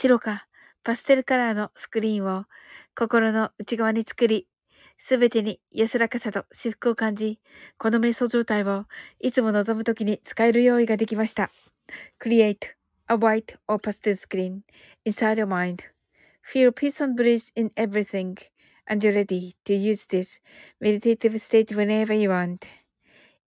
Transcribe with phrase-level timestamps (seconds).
[0.00, 0.46] 白か
[0.84, 2.44] パステルカラーのスクリーンを
[2.96, 4.46] 心の内側に作り、
[4.96, 7.40] すべてに安らかさと至福を感じ、
[7.78, 8.84] この瞑想状態を
[9.18, 11.50] いつも望むときに使える用意ができました。
[12.20, 12.58] Create
[13.08, 14.60] a white or pastel screen
[15.04, 18.36] inside your mind.Feel peace and bliss in everything
[18.86, 20.40] and you're ready to use this
[20.80, 22.58] meditative state whenever you want.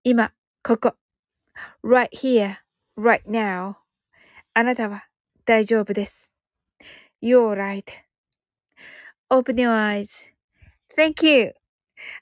[0.03, 0.32] 今、
[0.62, 0.94] ここ。
[1.84, 2.56] right here,
[2.97, 3.75] right now.
[4.54, 5.04] あなたは
[5.44, 6.38] 大丈夫です。
[7.20, 7.90] You're right.
[9.30, 10.30] Open your eyes.
[10.96, 11.52] Thank you.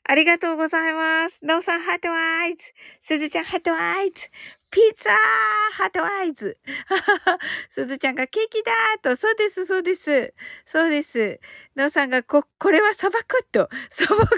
[0.05, 1.45] ありがとうございます。
[1.45, 2.73] なおさん、 heart eyes。
[3.01, 4.29] すずちゃん、 heart eyes。
[4.71, 5.15] ピザー
[5.75, 6.59] heart eyes。
[7.71, 9.17] すずちゃんがケーキだと。
[9.17, 10.35] そうです、そうです。
[10.67, 11.41] そうです。
[11.75, 13.69] なおさんが、こ、これは砂漠と。
[13.91, 14.29] 砂漠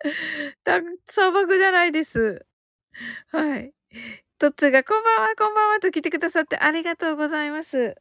[0.64, 2.44] た、砂漠じゃないです。
[3.28, 3.72] はい。
[4.38, 7.96] トッツーが、こんばんは、こんばんはと来てくださってありがとうございます。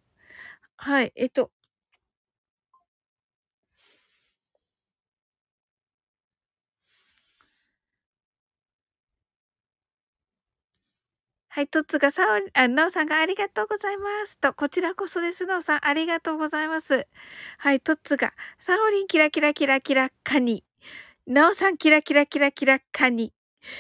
[0.81, 1.51] はい、えっと。
[11.49, 12.23] はい、トッツがさ
[12.55, 17.07] お、あ、なおさんがありがとうございますと、こちらこそです、なおさん、ありがとうございます。
[17.57, 20.63] はい、トッツが、サオリンキラキラキラキラカニ。
[21.27, 23.33] なおさんキラキラキラキラカニ。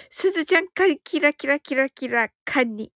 [0.09, 2.91] すずちゃんカリキラキラキラキラカニ。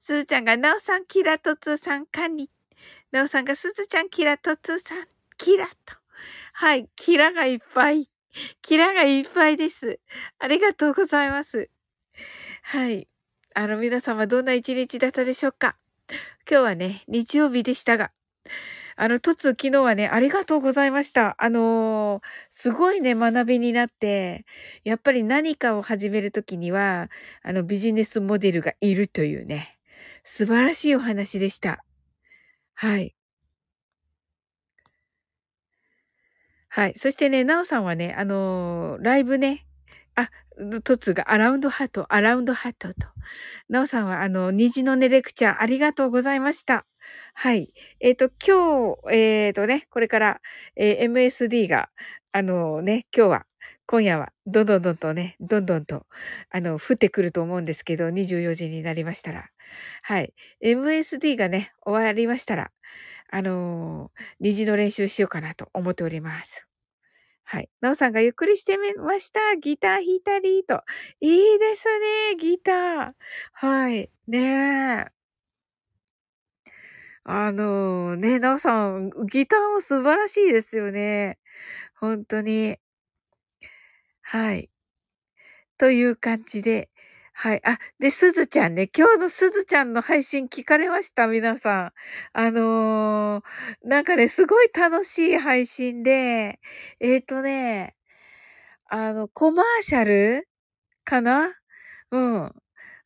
[0.00, 2.50] すずちゃんがなおさんキラトツさんカニ。
[3.10, 5.06] なおさんがすずちゃんキラトツさん、
[5.38, 5.94] キラと。
[6.52, 6.88] はい。
[6.96, 8.08] キラがいっぱい。
[8.60, 9.98] キラがいっぱいです。
[10.38, 11.70] ありがとうございます。
[12.62, 13.08] はい。
[13.54, 15.76] あの、皆様どんな一日だったでしょうか？
[16.50, 18.10] 今日はね、日曜日でしたが、
[18.96, 21.36] あの、とつ、昨日はね、ありがとうございました。
[21.38, 24.44] あのー、すごいね、学びになって、
[24.84, 27.08] やっぱり何かを始めるときには、
[27.42, 29.78] あの、ビジネスモデルがいるというね、
[30.24, 31.84] 素晴らしいお話でした。
[32.80, 33.12] はい。
[36.68, 36.92] はい。
[36.94, 39.66] そしてね、なおさんはね、あのー、ライブね、
[40.14, 40.30] あ、
[40.84, 43.08] トツがアラウンドハート、アラウンドハートと。
[43.68, 46.86] なおさんは、あの、虹のね、レクチャーありがとうございました。
[47.34, 47.72] はい。
[47.98, 50.40] えっ、ー、と、今日、えっ、ー、とね、これから、
[50.76, 51.90] えー、MSD が、
[52.30, 53.46] あのね、今日は、
[53.86, 56.06] 今夜は、どんどんどんとね、どんどんと、
[56.50, 59.50] あの、降ってくると思うんですけど、24時になりましたら。
[60.02, 60.34] はい。
[60.60, 62.70] MSD がね、終わりましたら、
[63.30, 64.10] あの
[64.40, 66.66] 虹の練習しようかなと思っております。
[67.44, 67.70] はい。
[67.80, 69.56] なおさんがゆっくりしてみました。
[69.56, 70.82] ギター弾いたりと。
[71.20, 73.12] いいですね、ギター。
[73.52, 74.10] はい。
[74.26, 75.18] ねえ。
[77.24, 81.38] あのね、なおさん、ギターも素晴らしいですよね。
[81.94, 82.78] 本当に。
[84.22, 84.70] はい。
[85.78, 86.90] という感じで、
[87.40, 87.62] はい。
[87.64, 88.90] あ、で、すずちゃんね。
[88.92, 91.92] 今日のすずちゃんの配信聞かれました皆さん。
[92.32, 96.58] あのー、なんかね、すごい楽しい配信で、
[96.98, 97.94] えっ、ー、とね、
[98.90, 100.48] あの、コマーシャル
[101.04, 101.52] かな？
[102.10, 102.52] うん。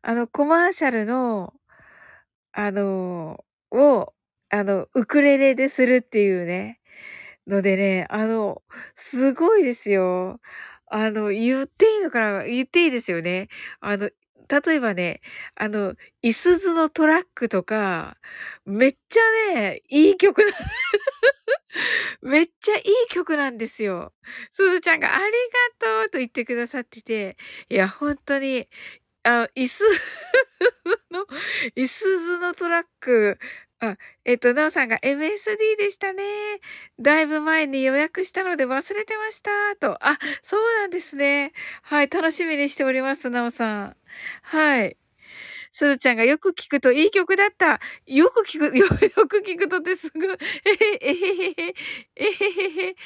[0.00, 1.52] あの、コマーシャルの、
[2.52, 4.14] あのー、を、
[4.49, 6.81] あの、ウクレレでするっていうね。
[7.46, 8.62] のでね、あの、
[8.94, 10.40] すごいですよ。
[10.87, 12.44] あの、言っていいのかな？
[12.44, 13.49] 言っていいですよね。
[13.81, 14.11] あの、
[14.48, 15.20] 例えばね、
[15.56, 18.16] あの、いすずのトラックとか、
[18.64, 20.52] めっちゃね、いい曲な、
[22.22, 24.12] めっちゃいい曲なんですよ。
[24.52, 25.30] すずちゃんがありが
[26.02, 27.36] とうと言ってくださってて、
[27.68, 28.68] いや、本当に、
[29.24, 29.84] あ、いす
[31.10, 31.26] の、
[31.76, 33.38] いすずのトラック、
[33.84, 36.23] あ、えっと、なおさんが MSD でしたね。
[37.00, 39.50] だいぶ前に予約したので忘れてました。
[39.81, 39.99] と。
[40.06, 41.52] あ、そうなんですね。
[41.82, 43.96] はい、楽しみにしております、なおさん。
[44.43, 44.96] はい。
[45.73, 47.81] すずちゃんがよく聞くといい曲だった。
[48.06, 48.87] よく聞く、よ
[49.17, 51.75] よく聞くとってすぐ、えへえへへへ、
[52.17, 52.96] えへへへ、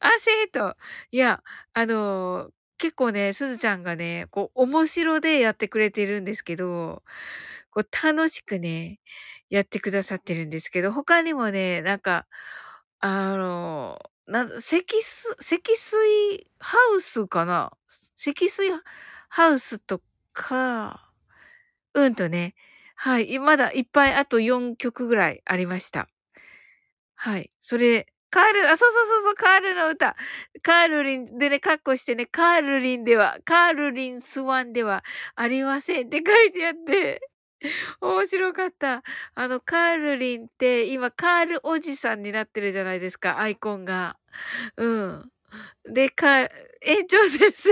[0.00, 0.76] あせーと。
[1.12, 1.42] いや、
[1.74, 7.02] あのー、結構ね、すずちゃんがね、こう、面白でやってくれてるんですけど、
[7.70, 8.98] こう、楽しくね、
[9.50, 12.26] やってくださってるんですけど、他にもね、なんか、
[13.00, 17.72] あの、な、積水、積水ハウスかな？
[18.16, 18.70] 積水
[19.28, 20.02] ハウスと
[20.32, 21.10] か、
[21.94, 22.54] うんとね、
[22.96, 26.08] はい、まだいっぱいあと4曲ぐらいありました。
[27.16, 27.50] はい。
[27.62, 30.16] それ、カール、あ、そうそうそうそう、カールの歌。
[30.62, 35.04] カールリンでね、カッコしてね、カールリンでは、カールリンスワンでは
[35.34, 37.20] ありませんって書いてあって、
[38.00, 39.02] 面白かった。
[39.34, 44.16] あの、カールリンって今カールおじさんになってるじゃないですか、アイコンが。
[44.76, 45.32] うん。
[45.84, 46.42] で、か、
[46.82, 47.70] 園長先生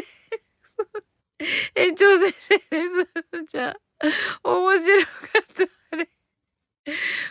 [1.76, 3.46] 園長先生です。
[3.52, 3.76] じゃあ、
[4.44, 5.08] 面白か
[5.40, 5.64] った。
[5.92, 6.10] あれ。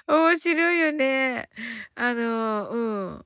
[0.07, 1.49] 面白いよね。
[1.95, 2.79] あの、う
[3.21, 3.25] ん。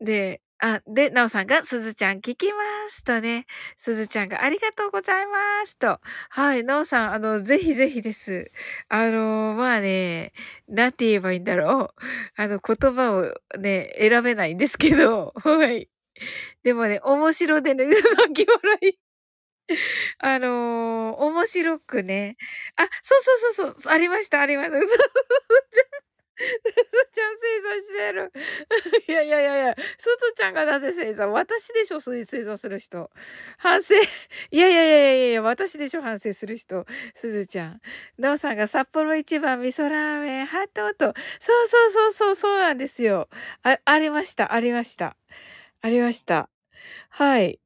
[0.00, 3.46] で、あ、で、なおさんが、すずちゃん聞きますとね、
[3.78, 5.98] すずちゃんがありがとうございますと。
[6.30, 8.52] はい、なおさん、あの、ぜひぜひです。
[8.88, 10.32] あの、まあね、
[10.68, 12.02] なんて言えばいいんだろう。
[12.36, 15.88] あの、言葉をね、選べないんですけど、はい。
[16.64, 18.98] でもね、面白でね、泣き笑い。
[20.18, 22.36] あのー、面白くね。
[22.76, 24.76] あ、そうそうそうそう、ありました、ありました。
[26.36, 28.32] す ずちゃん星座してる。
[29.08, 33.10] いやいやいやいや、すずちゃんがなぜ星座私でしょ、そういう星座する人。
[33.58, 33.94] 反省。
[34.50, 36.86] いやいやいやいやいや、私でしょ、反省する人。
[37.14, 37.80] すずちゃん。
[38.18, 41.14] なおさんが札幌一番味噌ラーメン、ハートと。
[41.40, 43.28] そうそうそうそう、そうなんですよ。
[43.62, 45.16] あ、ありました、ありました。
[45.82, 46.50] ありました。
[47.10, 47.58] はい。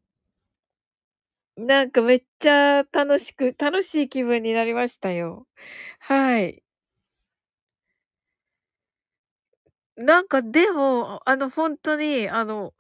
[1.57, 5.47] なんかめっちゃ楽しく、楽しい気分になりましたよ。
[6.01, 6.63] はい。
[9.97, 12.75] なんかでも、あの、本当に、あの、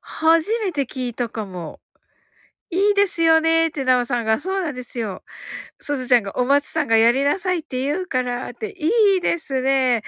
[0.00, 1.80] 初めて聞いたかも。
[2.70, 5.22] いいですよねってなおさんが、そうなんですよ。
[5.80, 10.02] すずちゃんがお松さんがやりなさいって言うからって、いいですね。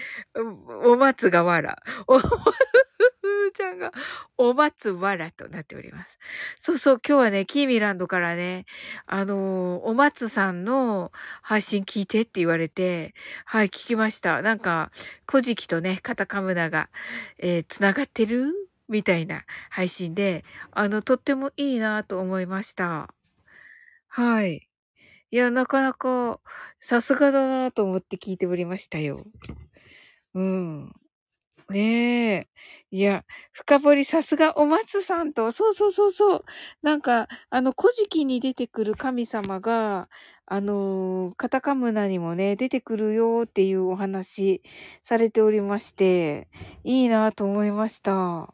[0.84, 1.82] お松がわら。
[3.26, 3.92] ずちゃんが、
[4.36, 6.18] お松わらとなっております。
[6.58, 8.66] そうそう、今日はね、キーミランドからね、
[9.06, 11.12] あのー、お松さんの
[11.42, 13.14] 配信聞いてって言われて、
[13.44, 14.42] はい、聞きました。
[14.42, 14.92] なんか、
[15.26, 16.90] 古事記とね、カタカムナが、
[17.38, 18.52] えー、繋がってる？
[18.86, 23.08] みたいな配信で、あの、とってもいいなと思いました。
[24.08, 24.68] はい。
[25.30, 26.38] いや、なかなか、
[26.80, 29.24] さすがだなと思って聞いておりましたよ。
[30.34, 30.92] うん。
[31.70, 32.48] ねえ。
[32.90, 36.44] いや、深掘りさすがお松さんと、そうそうそうそう。
[36.82, 40.08] なんか、あの、古事記に出てくる神様が、
[40.46, 44.62] あのカタカムナにもね、出てくるよっていうお話
[45.02, 46.48] されておりまして、
[46.84, 48.52] いいなと思いました。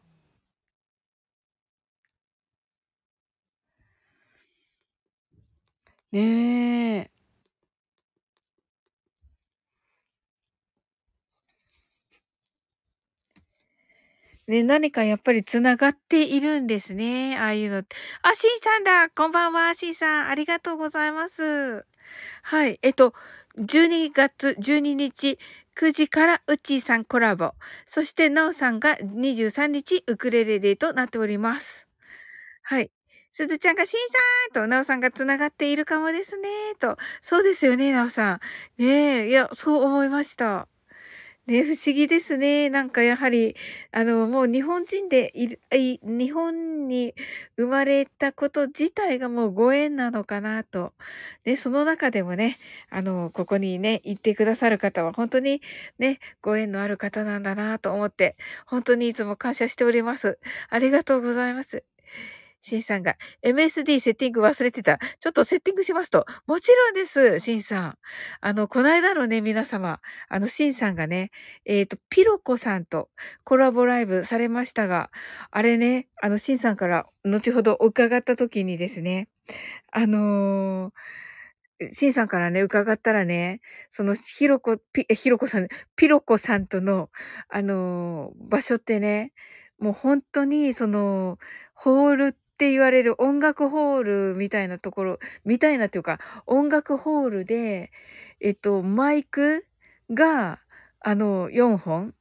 [6.11, 7.11] ねえ。
[14.51, 17.37] ね、何かやっぱり繋がっているんですね。
[17.39, 17.95] ああいうのって。
[18.21, 20.27] あ、シンさんだこんばんは、シンさん。
[20.27, 21.85] ありがとうございます。
[22.43, 22.77] はい。
[22.81, 23.13] えっと、
[23.57, 25.39] 12月12日、
[25.73, 27.53] 9時からうちーさんコラボ。
[27.87, 31.87] そして、なおさんが23日、ウクレレデーとなっております。
[32.63, 32.91] はい。
[33.31, 33.99] すずちゃんがシン
[34.53, 36.97] さんと、なおさんが繋がっているかもですね、と。
[37.21, 38.39] そうですよね、なおさん。
[38.83, 40.67] ねえ、いや、そう思いました。
[41.47, 42.69] ね、不思議ですね。
[42.69, 43.55] なんかやはり、
[43.91, 47.15] あの、もう日本人でい、い日本に
[47.57, 50.93] 生まれたこと自体がもうご縁なのかなと。
[51.43, 52.59] で、その中でもね、
[52.91, 55.61] あの、ここにね、行ってくださる方は本当に
[55.97, 58.35] ね、ご縁のある方なんだなと思って、
[58.67, 60.37] 本当にいつも感謝しております。
[60.69, 61.83] ありがとうございます。
[62.61, 64.99] シンさんが、MSD セッティング忘れてた。
[65.19, 66.25] ちょっとセッティングしますと。
[66.45, 67.97] もちろんです、シンさん。
[68.39, 69.99] あの、この間のね、皆様、
[70.29, 71.31] あの、シンさんがね、
[71.65, 73.09] えっ、ー、と、ピロコさんと
[73.43, 75.09] コラボライブされましたが、
[75.49, 79.27] あれね、あの、シンさんから後ほど伺った時にですね、
[79.91, 80.91] あのー
[81.91, 87.09] シンさんからね、伺ったらね、その、ひろこ、ピ、ひろこさん、ピロコさんとの、
[87.49, 89.33] あのー、場所ってね、
[89.79, 91.39] もう本当に、その、
[91.73, 97.91] ホールって言われる音楽ホールみたいなところ、みたいなっていうか、音楽ホールで、
[98.39, 99.65] えっと、マイク
[100.11, 100.59] が、
[100.99, 102.13] あの、4本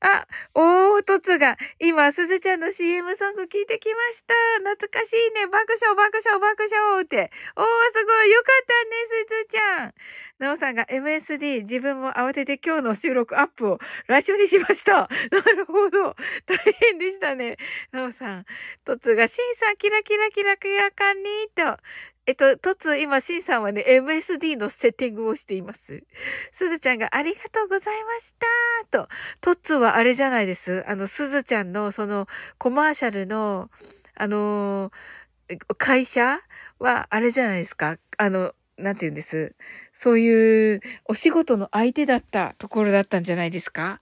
[0.00, 4.34] あ、おー、とつが、今、すずちゃんの CM ソング聞いてきました。
[4.58, 5.46] 懐かしいね。
[5.46, 7.30] 爆笑、爆笑、爆笑って。
[7.56, 8.30] おー、すごい。
[8.30, 9.94] よかったね、すずちゃん。
[10.38, 15.08] なおさんが MSD、自分も慌てて今日の収録アップを来週にしました。
[15.32, 16.14] なるほど。
[16.44, 17.56] 大変でしたね。
[17.90, 18.44] なおさん。
[18.84, 21.82] とつが、しんさん、キラキラキラキラカニーと。
[22.26, 26.02] えっと、とつ、今、しんさんはね、MSD のセッティングをしています。
[26.50, 28.34] すずちゃんがありがとうございまし
[28.90, 29.08] たと。
[29.40, 30.84] とつはあれじゃないです。
[30.88, 32.26] あの、すずちゃんのその
[32.58, 33.70] コマーシャルの、
[34.16, 36.40] あのー、会社
[36.80, 37.96] はあれじゃないですか。
[38.18, 39.54] あの、なんて言うんです。
[39.92, 44.00] そういうお仕事の相手だったところだったんじゃないですか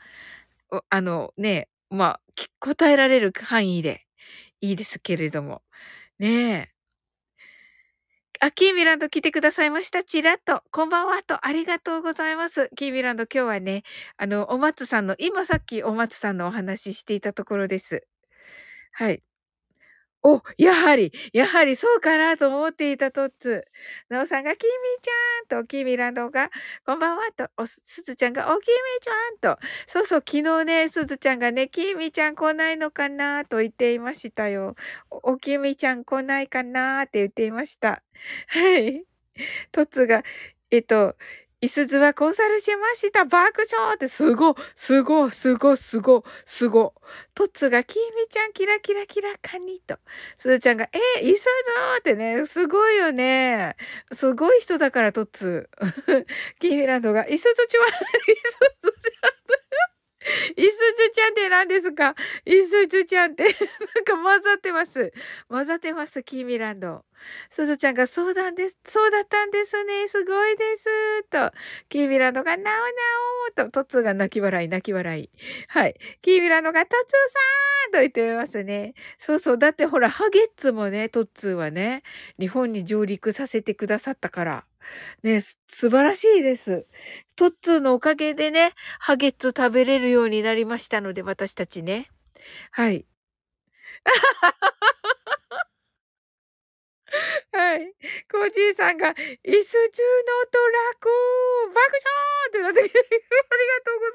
[0.89, 4.01] あのね、まあ、答えられる範囲で
[4.63, 5.61] いいですけれども。
[6.19, 6.74] ねえ。
[8.45, 10.05] あ、キーミランド来てくださいました。
[10.05, 10.63] ちらっと。
[10.71, 11.47] こんばんはと。
[11.47, 12.69] ありがとうございます。
[12.77, 13.85] キーミランド今日はね、
[14.19, 18.07] あの、お松さんの、今さっきお松さんのお話ししていたところです。
[18.93, 19.23] はい。
[20.27, 23.67] お、やはり、やはりそうかなと思っていたトッツ。
[24.09, 24.71] なおさんが、キミ
[25.03, 26.49] ちゃんと、キミランドが、
[26.87, 29.59] こんばんはと、お、すずちゃんが、お、キミちゃんと。
[29.87, 34.77] そうそう、昨日ね、すずちゃんがね、キミちゃん来ないのかなと言っていましたよ。
[35.11, 38.03] お、おキミちゃん来ないかなって言っていました。
[38.49, 39.05] はい。
[39.73, 40.25] トッツが、
[40.71, 41.17] えっと、
[41.65, 43.25] いすずはコンサルしました。
[43.25, 46.93] 爆笑ってすご、すご、すご、すご、すご。
[47.35, 49.97] トッツが、きみちゃんキラキラキラカニと。
[50.37, 51.51] すずちゃんが、え、いすず
[52.01, 53.77] ってね、すごいよね。
[54.13, 55.71] すごい人だから、トッツ。
[56.61, 58.03] キミランドが、いすずちは、いす
[58.83, 59.29] ずちゃ
[59.61, 59.64] ん。
[60.57, 62.15] いすずちゃんって何ですか？
[62.47, 63.45] いすずちゃんって、
[63.95, 65.13] なんか混ざってます。
[65.49, 67.05] 混ざってます、キーミランド。
[67.51, 68.77] すずちゃんが、そうなんです。
[68.87, 70.09] そうだったんですね。
[70.09, 71.23] すごいです。
[71.25, 71.53] と。
[71.89, 72.81] キービランドが、なおな
[73.49, 75.31] おと、トツーが泣き笑い、泣き笑い。
[75.69, 75.95] はい。
[76.23, 78.95] キービランドが、トツーさんと言ってますね。
[79.19, 79.59] そうそう。
[79.59, 82.03] だってほら、ハゲッツもね、トッツーはね、
[82.39, 84.65] 日本に上陸させてくださったから。
[85.23, 86.87] ね、素晴らしいです。
[87.37, 92.09] トッツーのおかげでね、ハゲッツ食べれるようになりましたので、私たちね。
[92.71, 93.07] はい。
[97.53, 97.95] はい。
[98.31, 99.31] コージーさんが、椅子中の
[100.51, 101.09] トラック
[101.73, 103.15] 爆笑ってなってきて、 ありが
[103.85, 104.07] とうご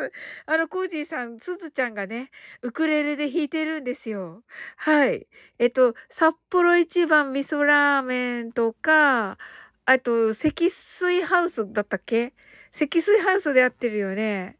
[0.00, 0.12] ざいます。
[0.46, 2.30] あの、コージーさん、すずちゃんがね、
[2.62, 4.42] ウクレレで弾いてるんですよ。
[4.76, 5.26] はい。
[5.58, 9.38] えっと、札幌一番味噌ラーメンとか、
[9.90, 12.34] あと、積水ハウスだったっけ？
[12.70, 14.58] 積水ハウスでやってるよね。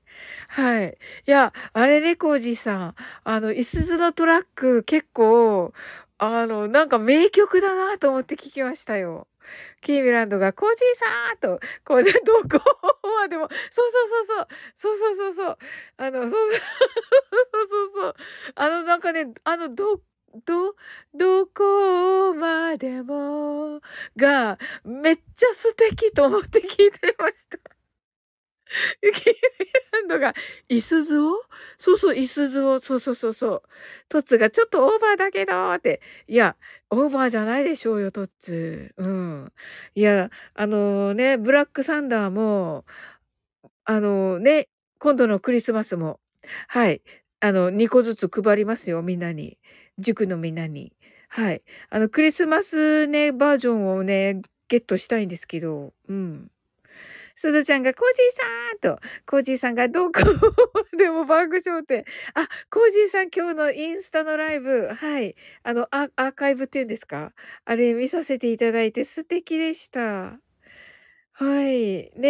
[0.49, 0.97] はい。
[1.27, 2.95] いや、あれね、コージーさん。
[3.25, 5.75] あの、いすずのトラック結構、
[6.17, 9.29] あの、なんか名曲だなと思って聞きましたよ。
[9.83, 12.11] キーミランドが、コージーさーと、こう、ど
[12.61, 12.61] こ
[13.21, 15.59] までも、そうそうそうそう、そうそうそうそう、
[15.99, 16.57] あの、そうそう、そ
[17.65, 18.15] うそうそう、
[18.57, 20.01] あの、なんかね、あの、ど、
[20.47, 20.75] ど、
[21.15, 23.81] どこまでも、
[24.17, 27.59] が、めっちゃ素敵と思って聞いてました。
[29.03, 29.35] キー
[29.93, 30.35] ランドが、
[30.69, 31.35] イスズを？
[31.79, 33.63] そうそう、イスズを、そうそうそうそう。
[34.09, 36.01] トッツがちょっとオーバーだけどって。
[36.29, 36.57] いや、
[36.91, 38.95] オーバーじゃないでしょうよ、トッツ。
[38.97, 39.53] うん。
[39.95, 42.85] いや、あのね、ブラックサンダーも、
[43.85, 44.69] あのね、
[44.99, 46.21] 今度のクリスマスも、
[46.69, 47.03] はい。
[47.41, 49.59] あの、2個ずつ配りますよ、みんなに。
[49.99, 50.93] 塾のみんなに。
[51.29, 51.63] はい。
[51.91, 56.51] あの、クリスマスね、バージョンをね、ゲットしたいんですけど、うん。
[57.35, 60.21] すずちゃんが、コージーさんと、コージーさんがどこ
[60.97, 62.05] でも爆笑って。
[62.35, 65.37] あ、コージーさん今日のインスタのライブ、はい。
[65.63, 67.33] あの、アーカイブっていうんですか？
[67.65, 70.41] あれ見させていただいて素敵でした。
[71.39, 72.11] はい。
[72.19, 72.29] ね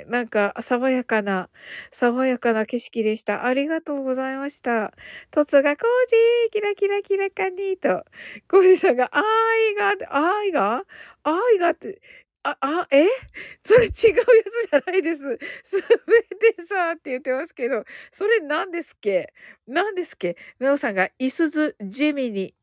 [0.00, 1.50] え、なんか爽やかな、
[1.92, 3.44] 爽やかな景色でした。
[3.44, 4.94] ありがとうございました。
[5.30, 8.02] トツがコージー、キラキラキラカニーと、
[8.48, 10.84] コージーさんが、あーいが、あーいが？
[11.24, 12.00] あーいがって、
[12.42, 13.04] あ、あ、え？
[13.62, 15.38] それ違うやつじゃないです。
[15.62, 16.22] すべ
[16.54, 19.34] てさって言ってますけど、それ何ですっけ？
[19.66, 20.36] 何ですっけ？
[20.58, 22.54] なおさんが、いすず、ジェミニ、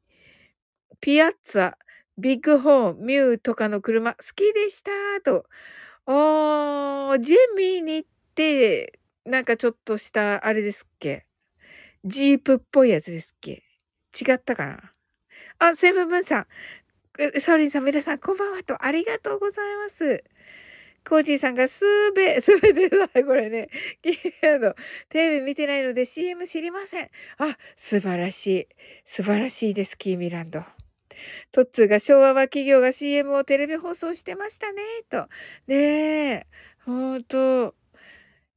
[1.01, 1.73] ピアッツァ、
[2.17, 4.91] ビッグホーン、ミューとかの車、好きでした
[5.23, 5.45] と。
[6.05, 11.27] あー、ジェミニって、なんかちょっとした、あれですっけ
[12.05, 13.63] ジープっぽいやつですっけ
[14.19, 14.91] 違ったかな
[15.59, 16.47] あ、セブンブンさん。
[17.39, 20.23] サオリンさん、皆さん、こんばんはと、ありがとうございます。
[21.07, 23.69] コージーさんがすべ、 すべてだ、これね。
[24.43, 24.75] あの、
[25.09, 27.09] テレビ見てないので CM 知りません。
[27.37, 28.67] あ、素晴らしい。
[29.05, 30.76] 素晴らしいです、キーミランド。
[31.51, 35.27] トッツーが昭和は企業が CM をテレビ放送してましたね、と。
[35.67, 36.47] ねえ、
[36.85, 37.75] ほんと。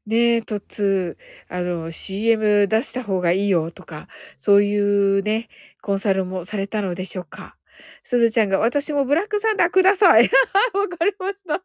[0.06, 5.48] ねえ、トッツー、あの、CM 出した方がいいよとか、そういうね、
[5.82, 7.56] コンサルもされたのでしょうか。
[8.02, 10.30] すずちゃんが、私もブラックサンダーください。
[10.74, 11.62] わかりました。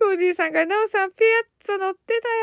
[0.00, 2.34] コージーさんが、なおさん、ピアッツァ乗ってたよ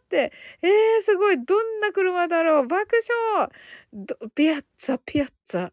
[0.00, 0.32] って。
[0.62, 1.44] えー、すごい。
[1.44, 2.98] どんな車だろう爆
[3.36, 3.50] 笑
[4.34, 5.72] ピアッツァ、ピアッツァ。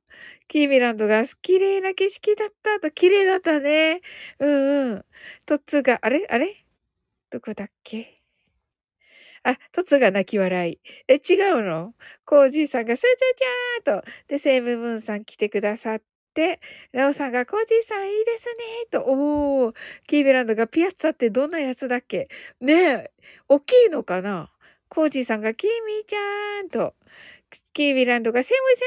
[0.50, 2.92] キーミランドが、綺麗な景色だったと。
[2.92, 4.02] 綺麗だったね。
[4.40, 5.06] うんうん。
[5.46, 6.26] トツが、あれ？
[6.30, 6.58] あれ？
[7.30, 8.22] どこだっけ？
[9.44, 10.80] あ、トツが泣き笑い。
[11.08, 11.94] え、違うの？
[12.26, 14.08] コージーさんが、スーチューちゃーと。
[14.28, 16.02] で、セイムムーンさん来てくださっ
[16.34, 16.60] て、
[16.94, 19.76] ラオさんがコージーさんいいですね、と、おー、
[20.08, 22.28] キーベランドがピアッツァってどんなやつだっけ？
[22.60, 23.12] ねえ、
[23.48, 24.52] 大きいのかな？
[24.90, 26.96] コージーさんがキーミーちゃーんと、
[27.74, 28.86] キービランドがセムセ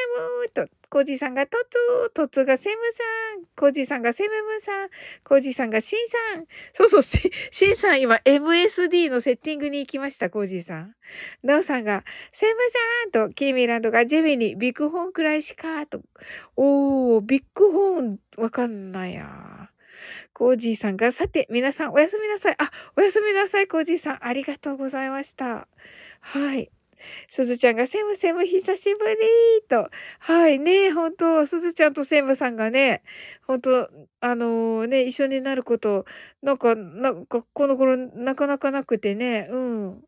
[0.58, 3.02] ムーと、コージーさんがトツトツがセムさ
[3.40, 4.90] ん、コージーさんがセムムさん、
[5.24, 6.44] コージーさんがシンさん。
[6.74, 7.30] そうそう、シ
[7.70, 10.94] ンさん今 MSD のセッティングに行きました、コージーさん。
[11.42, 12.52] ナオさんがセム
[13.14, 16.02] さんと、キーミランドがジェミにビッグホーンくらいしか、と。
[16.56, 19.70] おー、ビッグホーンわかんないや。
[20.34, 22.56] コージーさんが、さて、皆さんおやすみなさい。
[22.58, 24.26] あ、おやすみなさい、コージーさん。
[24.26, 25.68] ありがとうございました。
[26.20, 26.70] はい。
[27.30, 29.16] すずちゃんがセムセム久しぶり
[29.68, 29.90] と。
[30.18, 33.02] はいね、本当すずちゃんとセムさんがね、
[33.46, 36.04] 本当あのー、ね、一緒になること、
[36.42, 40.04] なんか、なんか、この頃なかなかなくてね、うん。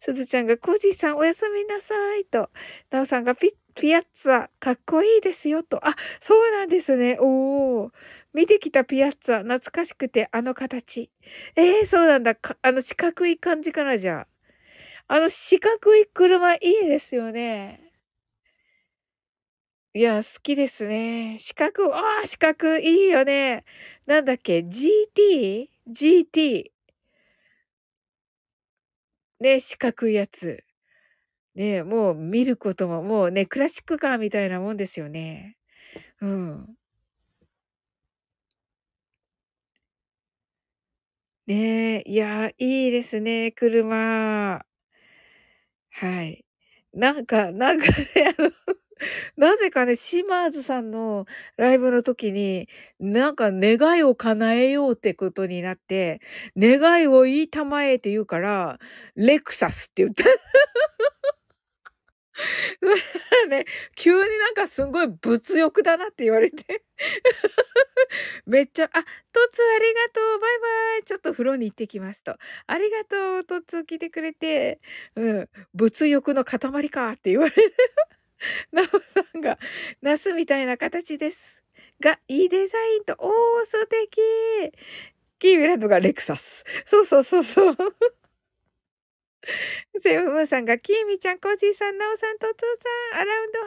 [0.00, 2.50] すずちゃんがコージさんおやすみなさいと。
[2.90, 5.84] なおさんがピピアッツァかっこいいですよと。
[5.86, 7.18] あ、そうなんですね。
[7.20, 7.90] おー。
[8.32, 11.10] 見てきたピアッツァ懐かしくてあの形。
[11.56, 12.36] えー、そうなんだ。
[12.62, 14.26] あの四角い感じからじゃ
[15.08, 15.20] あ。
[15.20, 17.90] の四角い車いいですよね。
[19.96, 21.38] いや、好きですね。
[21.38, 23.64] 四角、ああ、四角いいよね。
[24.06, 26.70] なんだっけ、GT?GT。
[29.40, 30.64] ね、四角いやつ。
[31.54, 35.56] ね、もう見ることも、もうね、クラシックカーみたいなもんですよね。
[36.20, 36.76] うん。
[41.46, 44.64] ねえ、いや、いいですね、車。
[45.96, 46.44] はい。
[46.92, 48.50] なんかなんかね、あの、
[49.36, 51.26] なぜかね、シマーズさんの
[51.56, 52.68] ライブの時に、
[53.00, 56.20] なんか願いを叶えようってことになって、
[56.56, 58.78] 願いを言いたまえって言うから、
[59.16, 60.24] レクサスって言った。
[63.48, 66.82] ね、急になんかすごい物欲だなって言われて。
[68.46, 69.00] めっちゃ、あ、ト
[69.52, 71.04] ツありがとう、バイバイ。
[71.04, 72.36] ちょっと風呂に行ってきますと。
[72.66, 74.80] ありがとう、トツ来てくれて。
[75.16, 77.72] うん、物欲の塊かって言われて。
[78.72, 79.58] なおさんが、
[80.02, 81.62] ナスみたいな形です。
[82.00, 84.20] が、いいデザインと、おー、素敵
[85.38, 86.64] キーミランドがレクサス。
[86.86, 87.76] そうそうそうそう。
[90.02, 93.66] セブムンさんが、キーミちゃん、コージーさん、ナオさん、トツーさん、アラウンドハ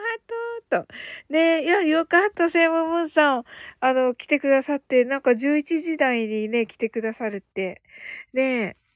[0.80, 1.32] ートと。
[1.32, 3.44] ねいや、よかった、セブムンさん。
[3.80, 7.82] あの、来てくださって、なんか11時台にね、来てくださるって。
[8.32, 8.88] ねえ。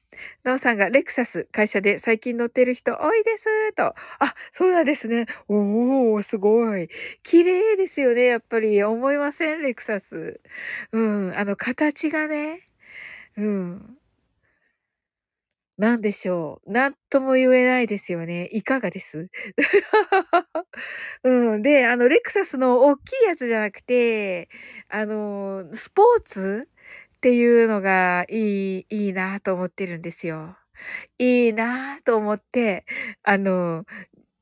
[0.43, 3.95] なおさんが、レクサス、会社で最近乗ってる人多いです、と。
[4.19, 5.25] あ、そうなんですね。
[5.47, 6.89] おー、すごい。
[7.23, 8.83] 綺麗ですよね、やっぱり。
[8.83, 10.39] 思いませんレクサス。
[10.91, 12.61] うん、あの、形がね。
[13.37, 13.97] うん。
[15.77, 16.71] なんでしょう。
[16.71, 18.47] なんとも言えないですよね。
[18.51, 19.29] いかがです？
[21.23, 21.61] うん。
[21.63, 24.49] で、あの、レクサスの大きいやつじゃなくて、
[24.89, 26.69] あの、スポーツ
[27.17, 30.57] っていうのがいい、いいなと思ってるんですよ。
[31.19, 32.85] いいなと思って、
[33.23, 33.85] あの、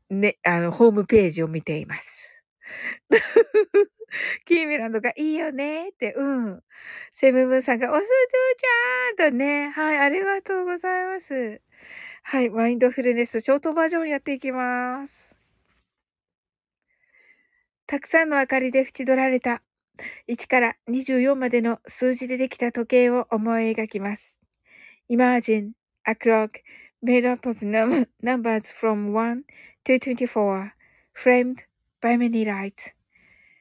[0.10, 2.44] ね、あの、ホームページを見ています。
[4.46, 6.64] キーミランドがいいよねって、うん。
[7.12, 11.62] セブンブンさんが、おすずちゃんとね、はい、ありがとうございます。
[12.24, 15.36] はい、マインドフルネスショートバージョンやっていきます。
[17.88, 19.62] たくさんの明かりで縁取られた
[20.30, 24.40] 1から24までの数字でできた時計を思い描きます。
[25.10, 25.72] Imagine
[26.06, 26.62] a clock
[27.04, 29.44] made up of num numbers from 1
[29.84, 30.72] to 24
[31.14, 31.66] framed
[32.02, 32.94] by many lights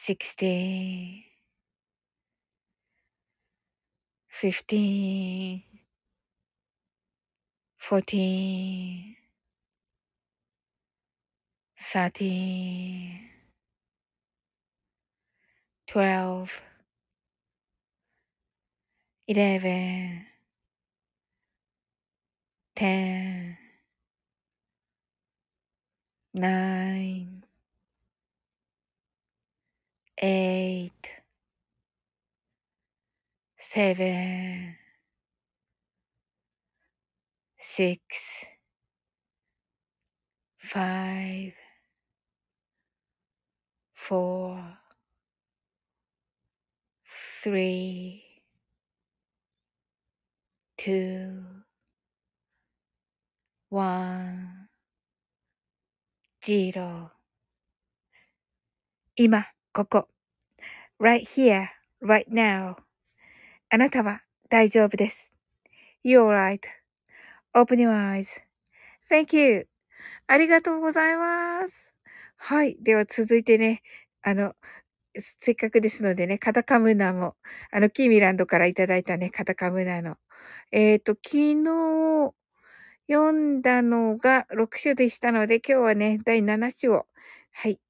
[0.00, 1.24] 16
[4.28, 5.64] 15
[7.78, 9.16] 14
[11.76, 13.30] 13
[15.88, 16.62] 12
[19.26, 20.26] 11
[22.76, 23.58] 10
[26.34, 27.47] 9
[30.20, 30.90] 8
[33.56, 34.76] 7
[37.58, 38.46] 6
[40.58, 41.54] 5
[43.94, 44.78] 4
[47.42, 48.28] 3
[50.78, 51.64] two,
[53.68, 54.68] one,
[56.40, 57.10] zero
[59.16, 60.08] 今、ここ。
[61.00, 61.68] right here,
[62.02, 62.76] right now.
[63.70, 65.32] あなたは大丈夫です。
[66.04, 66.28] You're
[67.54, 69.68] right.Open your eyes.Thank you.
[70.28, 71.92] ありがとうございます。
[72.36, 72.76] はい。
[72.82, 73.82] では続いてね、
[74.22, 74.54] あの、
[75.16, 77.36] せっかくですのでね、カタカムナも、
[77.72, 80.16] あの、キーミランドからいただいたね、カタカムナの
[80.72, 82.34] えっと、昨日
[83.08, 87.06] 読んだのが6種でしたので、今日はね、第7種を、
[87.52, 87.80] はい、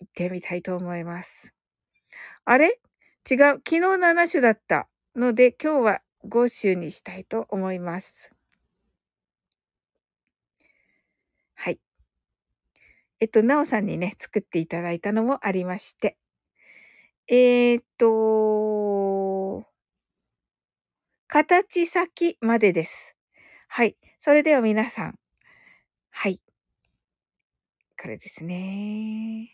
[0.00, 1.54] 行ってみたいと思います。
[2.44, 2.66] あれ？
[3.30, 3.38] 違う。
[3.38, 8.34] 昨日7種だったので、今日は5種にしたいと思います。
[11.54, 11.80] はい。
[13.20, 16.16] えっと、なおさんにね、作っていただいたのもありまして。
[17.28, 19.66] えー、っと、
[21.26, 23.16] 形先までです。
[23.68, 23.96] はい。
[24.18, 25.18] それでは皆さん。
[26.10, 26.40] はい。
[27.96, 29.53] からですね。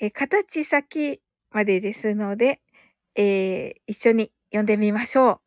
[0.00, 2.60] え、形先までですので、
[3.16, 5.40] えー、一緒に読んでみましょう。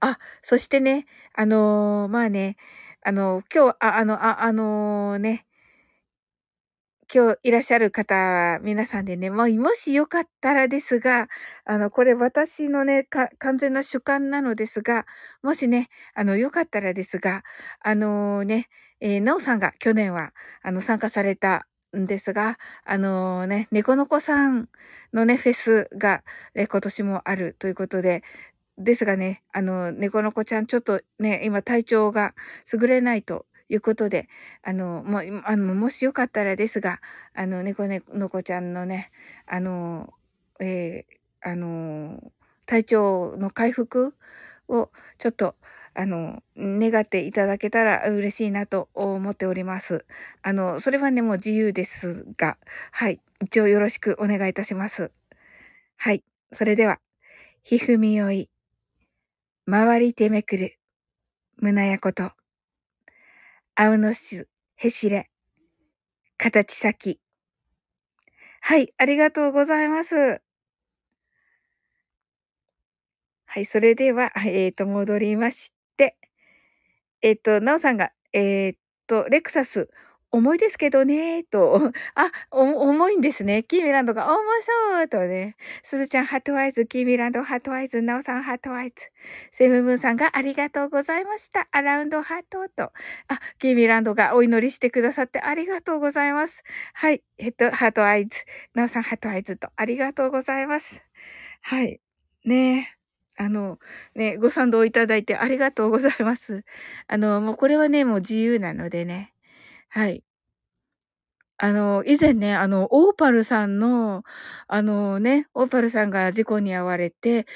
[0.00, 2.56] あ、そしてね、あの、まあね、
[3.04, 5.46] あの、今日、ああの、ああのね
[7.14, 11.28] 今日いらっしゃる方、皆さんでね、もうもしよかったらですが、
[11.64, 13.04] あの、これ私のね、
[13.38, 15.06] 完全な主観なのですが、
[15.42, 17.44] もしね、あの、よかったらですが、
[17.80, 18.68] あのね、
[19.00, 20.32] えー、なおさんが去年は、
[20.62, 24.68] あの、参加されたんですが、あのね、猫の子さん
[25.12, 26.22] のね、フェスが、
[26.54, 28.22] え今年もあるということで、
[28.78, 32.34] ですがね、あの、猫の子ちゃんちょっとね、今体調が
[32.72, 34.28] 優れないということで、
[34.62, 37.00] あの、もあの、もしよかったらですが、
[37.34, 39.10] あの、猫の子ちゃんのね、
[39.46, 40.12] あの、
[40.60, 42.32] えー、あの、
[42.66, 44.14] 体調の回復
[44.68, 45.54] をちょっと、
[45.98, 50.04] あの、願っていただけたら嬉しいなと思っております。
[50.42, 52.58] あの、それはね、もう自由ですが、
[52.92, 53.18] はい。
[53.42, 55.10] 一応よろしくお願いいたします。
[55.96, 56.22] はい。
[56.52, 57.00] それでは、
[57.62, 58.50] ひふみよい。
[59.68, 60.78] 回りてめくる、
[61.56, 62.30] 胸やこと、
[63.74, 65.30] 青の巣、へしれ、
[66.36, 67.20] 形先。
[68.60, 70.42] はい、ありがとうございます。
[73.46, 75.75] はい、それでは、えっ、ー、と、戻りまして、
[77.22, 78.74] えっ、と、なおさんが、えっ、
[79.06, 79.88] と、レクサス、
[80.32, 81.92] 重いですけどね、と。
[82.14, 83.62] あ、重いんですね。
[83.62, 84.38] キーミランドが重
[84.90, 85.56] そうとね。
[85.82, 89.10] すずちゃん、 heart eyes、キーミランド、 heart eyes、ナオさん、 heart eyes。
[89.52, 91.68] セムムーンさんがありがとうございました。
[91.72, 92.84] around heart と。
[92.84, 92.92] あ、
[93.58, 96.62] キーミランドがお祈りしてくださってありがとうございます。
[96.92, 97.22] はい。
[97.38, 99.68] えっと、 heart eyes、ナオさん、 heart eyes と。
[99.76, 101.02] ありがとうございます。
[101.62, 102.00] はい。
[102.44, 102.95] ねえ。
[103.36, 103.78] あの、
[104.14, 106.64] ね、ご賛同いただいてありがとうございます。
[107.08, 109.32] あの、もうこれはね、もう自由なのでね。
[109.90, 110.22] はい。
[111.58, 114.24] あの、以前ね、あの、オーパルさんの、
[114.68, 117.46] あのね、オーパルさんが事故に遭われて、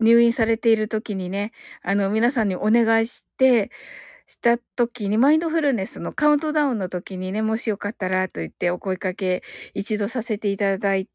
[0.00, 3.70] 入院されている時にね、あの、皆さんにお願いして、
[4.26, 9.42] した時に、マインドフルネスのカウントダウンの時にね、もしよかったらと言ってお声かけ
[9.74, 11.08] 一度させていただい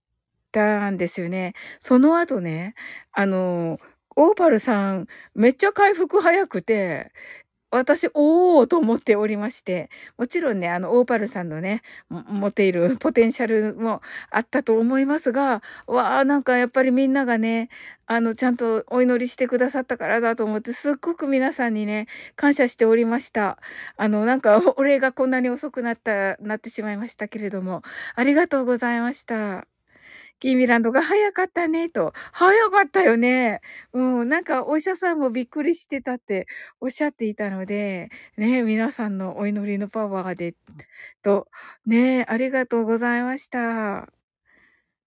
[0.52, 1.54] たんですよね。
[1.80, 2.76] その後ね、
[3.12, 3.80] あの、
[4.16, 7.12] オーパルさん、めっちゃ回復早くて、
[7.72, 17.70] 私、おおと思っておりまして、もちろんね、あの、オーパルさんのね、持っている ポテンシャルもあったと思いますが、わあ、なんかやっぱりみんながね、
[18.08, 23.60] あの、ちゃんとお祈りしてくださったからだと思って、すっごく皆さんにね、感謝しておりました。
[23.98, 27.84] あの、なんか、お礼がこんなに遅くなった、なってしまいましたけれども、
[28.16, 29.69] ありがとうございました。
[30.40, 32.14] キーミランドが早かったね、と。
[32.32, 33.62] 早かったよね。
[33.94, 36.48] うん、なんかお医者さんもびっくりしてたって
[36.80, 40.56] おっしゃっていたので、ね、皆さんのお祈りのパワーで、
[41.22, 41.48] と、
[41.86, 44.10] ね、ありがとうございました。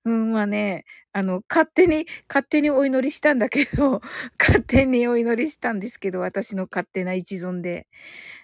[0.04, 4.00] うん、まあね、あの、勝手に、勝手にお祈りしたんだけど、
[4.38, 7.86] 勝手にお祈りしたんですけど、私の勝手な一存で。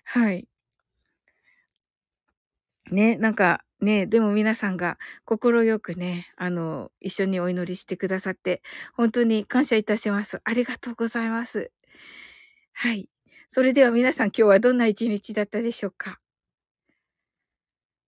[0.04, 0.48] はい。
[2.90, 8.62] ね、なんか、ね、でも皆さんが心よくね、あの、一緒にお祈りしてくださって、
[8.94, 10.40] 本当に感謝いたします。
[10.44, 11.70] ありがとうございます。
[12.72, 13.08] はい。
[13.48, 16.18] それでは皆さん今日はどんな一日だったでしょうか？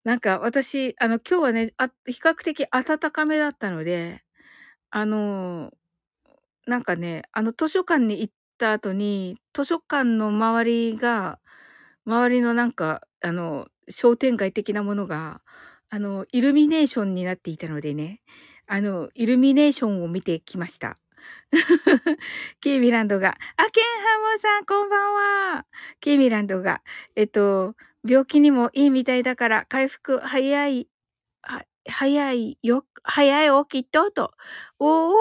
[0.05, 4.21] なんか私、あの、今日はね、あ比較的暖かめだったので、
[4.91, 5.71] あの、
[6.67, 11.39] なんかね、あの図書館に行った後に、図書館の周りが、
[12.05, 15.41] 周りのなんか、あの、商店街的なものが、
[15.89, 18.21] あの、イルミネーションになっていたのでね、
[18.67, 20.99] あの、イルミネーションを見てきました。
[22.61, 25.13] ケイミランドが、あ、ケンハモさん、こんばん
[25.57, 25.65] は。
[25.99, 26.81] ケイミランドが、
[27.15, 27.75] えっと、
[28.07, 30.87] 病気にもいいみたいだから、回復早い、
[31.41, 34.33] は早いよ、早いよ、きっと、と。
[34.79, 35.13] おー、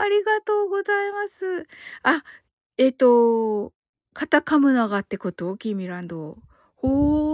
[0.00, 1.66] ありがとうございます。
[2.02, 2.24] あ、
[2.78, 3.72] えっと、
[4.14, 5.56] カタカムナガってこと？
[5.56, 6.38] キーミランド。
[6.82, 7.27] おー。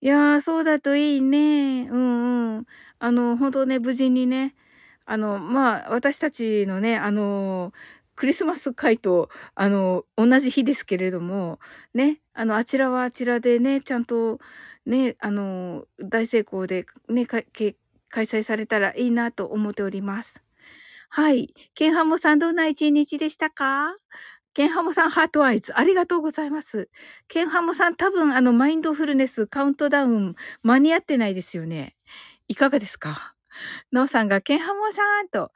[0.00, 1.88] いやー、そうだといいね。
[1.90, 2.66] うんうん。
[3.00, 4.54] あの、本当ね、無事にね、
[5.06, 7.72] あの、まあ、私たちのね、あの、
[8.14, 11.58] クリスマス会と、あの、同じ日ですけれども、
[11.94, 14.38] ね、あの、あちらはあちらでね、ちゃんと、
[14.86, 17.44] ね、あの、大成功でね、開
[18.24, 20.40] 催されたらいいなと思っております。
[21.10, 21.54] はい。
[21.74, 23.96] ケンハモさん、どんな一日でしたか？
[24.54, 26.88] ケンハモさんハートアイズ、ありがとうございます。
[27.28, 31.94] ケンハモさん、多分あの、マインドフルネスカウントダウン間に合ってないですよね。
[32.48, 33.34] いかがですか？
[33.92, 35.52] なおさんがケンハモさんと、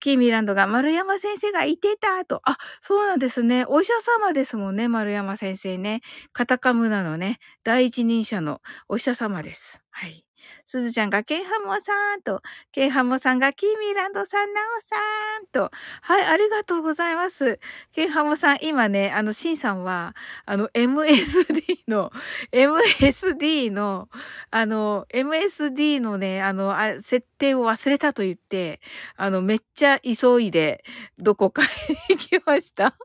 [0.00, 2.40] キーミランドが丸山先生がいてたと。
[2.44, 3.66] あ、そうなんですね。
[3.66, 6.00] お医者様ですもんね、丸山先生ね。
[6.32, 9.78] カタカムナのね、第一人者のお医者様です。
[9.90, 10.24] はい。
[10.70, 14.96] すずちゃんがケンハモさんと、ケンハモさんがキーミランドさん、ナオさ
[15.42, 17.58] んと、はい、ありがとうございます。
[17.92, 20.14] ケンハモさん、今ね、あの、シンさんは、
[20.46, 22.12] あの、MSD の、
[22.52, 24.08] MSD の、
[24.52, 28.80] あの、MSD のね、あの、あ設定を忘れたと言って、
[29.16, 30.84] あの、めっちゃ急いで、
[31.18, 31.66] どこかへ
[32.10, 32.96] 行きました。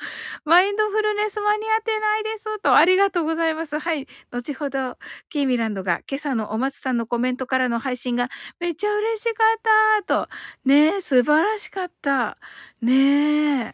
[0.44, 3.78] マインドフルネス間に合ってないですと、ありがとうございます。
[3.78, 4.06] はい。
[4.30, 4.96] 後ほど、
[5.28, 10.28] キーミランドが今朝のお松さんのコメントからの配信がめっちゃ嬉しかったと。
[10.64, 12.38] ねえ、素晴らしかった。
[12.82, 13.72] ねえ。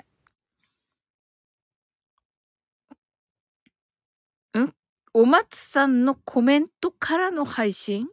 [5.15, 8.07] お松さんのコメントからの配信？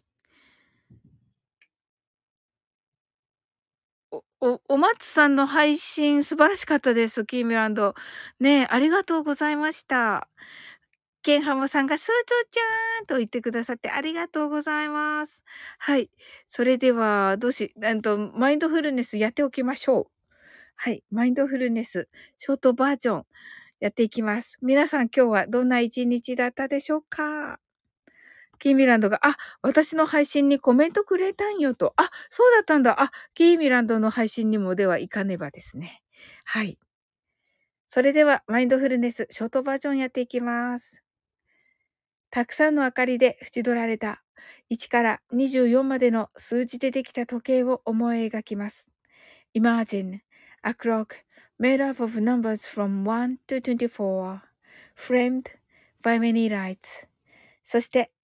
[4.45, 7.23] お、お松さんの配信素晴らしかったです。
[7.23, 7.95] キーミランド。
[8.41, 10.27] ねありがとうございました。
[11.21, 15.41] ケンハムさんがスーツーちゃんと言ってくださってありがとうございます。
[15.79, 16.09] はい。
[16.49, 20.07] それでは、どうし、なんと、マインドフルネスやっておきましょう。
[20.75, 21.03] はい。
[21.09, 23.25] マインドフルネス、ショートバージョン、
[23.79, 24.57] やっていきます。
[24.61, 27.59] 皆さん今日はどんな一日だったでしょうか？
[28.63, 31.93] キーミランドが、あ、私の配信にコメントくれたんよと。
[31.97, 32.95] あ、そうだったんだ。
[33.01, 36.01] あ、キーミランドの配信にもではいかねばですね。
[36.45, 36.79] はい。
[37.89, 41.01] それでは、マインドフルネス、ショートバージョンやっていきます。
[42.29, 44.23] たくさんの明かりで縁取られた
[44.71, 48.87] 1から24までの数字でできた時計を思い描きます。
[49.53, 50.19] Imagine
[50.61, 51.07] a clock
[51.59, 54.39] made up of numbers from 1 to 24,
[54.95, 55.47] framed
[56.01, 57.09] by many lights.
[57.61, 58.13] そして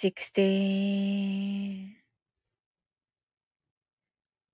[0.00, 1.96] sixteen,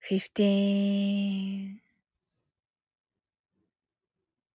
[0.01, 1.81] fifteen,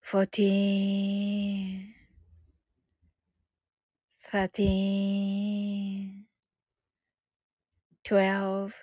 [0.01, 1.93] fourteen,
[4.31, 6.25] thirteen,
[8.03, 8.73] twelve,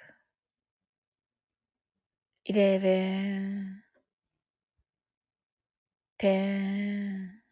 [2.46, 3.82] eleven,
[6.20, 7.42] ten,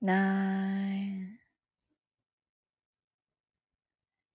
[0.00, 1.09] nine,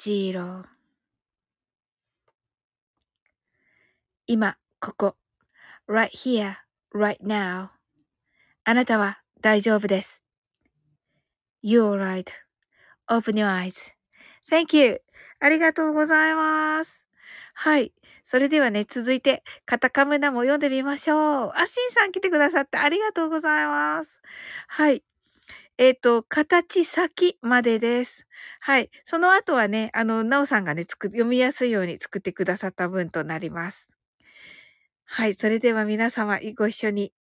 [0.00, 0.64] zero
[4.26, 5.16] 今、ここ。
[5.86, 6.54] right here,
[6.94, 7.68] right now.
[8.64, 10.24] あなたは大丈夫です。
[11.62, 15.02] You're right.Open your eyes.Thank you.
[15.40, 17.04] ありがとうございます。
[17.52, 17.92] はい。
[18.24, 21.52] それではね、続いて、カタカムナも読んでみましょう。
[21.54, 24.20] あ、シンさん来てくださってありがとうございます。
[24.68, 25.02] はい。
[25.80, 28.26] えっ、ー、と、形先までです。
[28.60, 28.90] はい。
[29.06, 33.88] その後はね、あの、なおさんがね、読みやすいように作ってくださった文となります。
[35.06, 35.32] はい。
[35.32, 37.14] それでは皆様ご一緒に。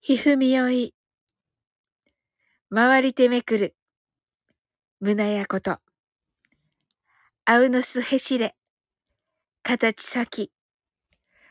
[0.00, 0.94] ひふみよい。
[2.72, 3.74] 回りてめくる。
[5.00, 5.80] 胸やこと。
[7.44, 8.54] あうのすへしれ。
[9.64, 10.52] 形先。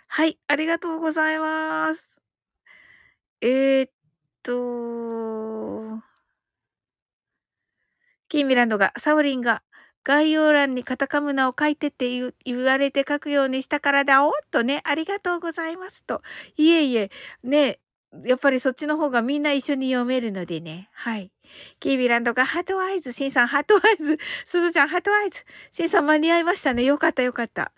[0.07, 0.39] はい。
[0.47, 2.07] ありがとうございます。
[3.41, 3.91] えー、っ
[4.41, 5.82] と、
[8.33, 9.61] キーミランドが、サオリンが、
[10.03, 16.23] 概要欄にカタカムナを書いてって言われて書くようにしたからだおっとね、ありがとうございますと。
[16.57, 17.11] いえいえ、
[17.43, 17.79] ね、
[18.25, 20.89] やっぱりそっちの方がみんな一緒に読めるのでね。
[20.93, 21.32] はい。
[21.79, 23.11] キービランドが heart eyes。
[23.11, 24.17] シンさん heart eyes。
[24.45, 25.43] すずちゃん heart eyes。
[25.71, 26.83] シンさん間に合いましたね。
[26.83, 27.71] よかったよかった。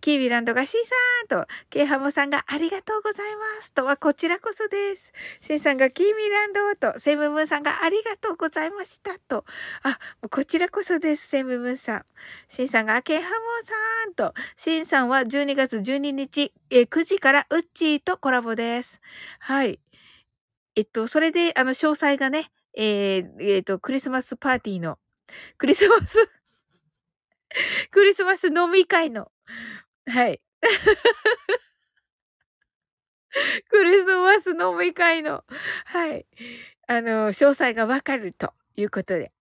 [0.00, 0.94] キービランドがシンさ
[1.36, 5.12] んと、ケイハモさんがありがとうございますとはこちらこそです。
[5.40, 9.44] シンさんがキービランドと、セムムーンさんがありがとうございましたと。
[9.82, 9.98] あ、
[10.30, 11.28] こちらこそです。
[11.28, 12.04] セムムーンさん。
[12.48, 19.00] シンさんがケイハモさんと、シンさんは12月12日、え9時からウッチーとコラボです。
[19.40, 19.80] はい。
[20.76, 25.00] えっと、それで、あの、詳細がね、えー、えっ、ー、と、クリスマスパーティーの、
[25.58, 26.30] クリスマス
[27.90, 29.32] クリスマス飲み会の、
[30.06, 30.40] はい。
[33.68, 35.44] クリスマス飲み会の、
[35.86, 36.24] はい。
[36.86, 39.32] あの、詳細がわかるということで。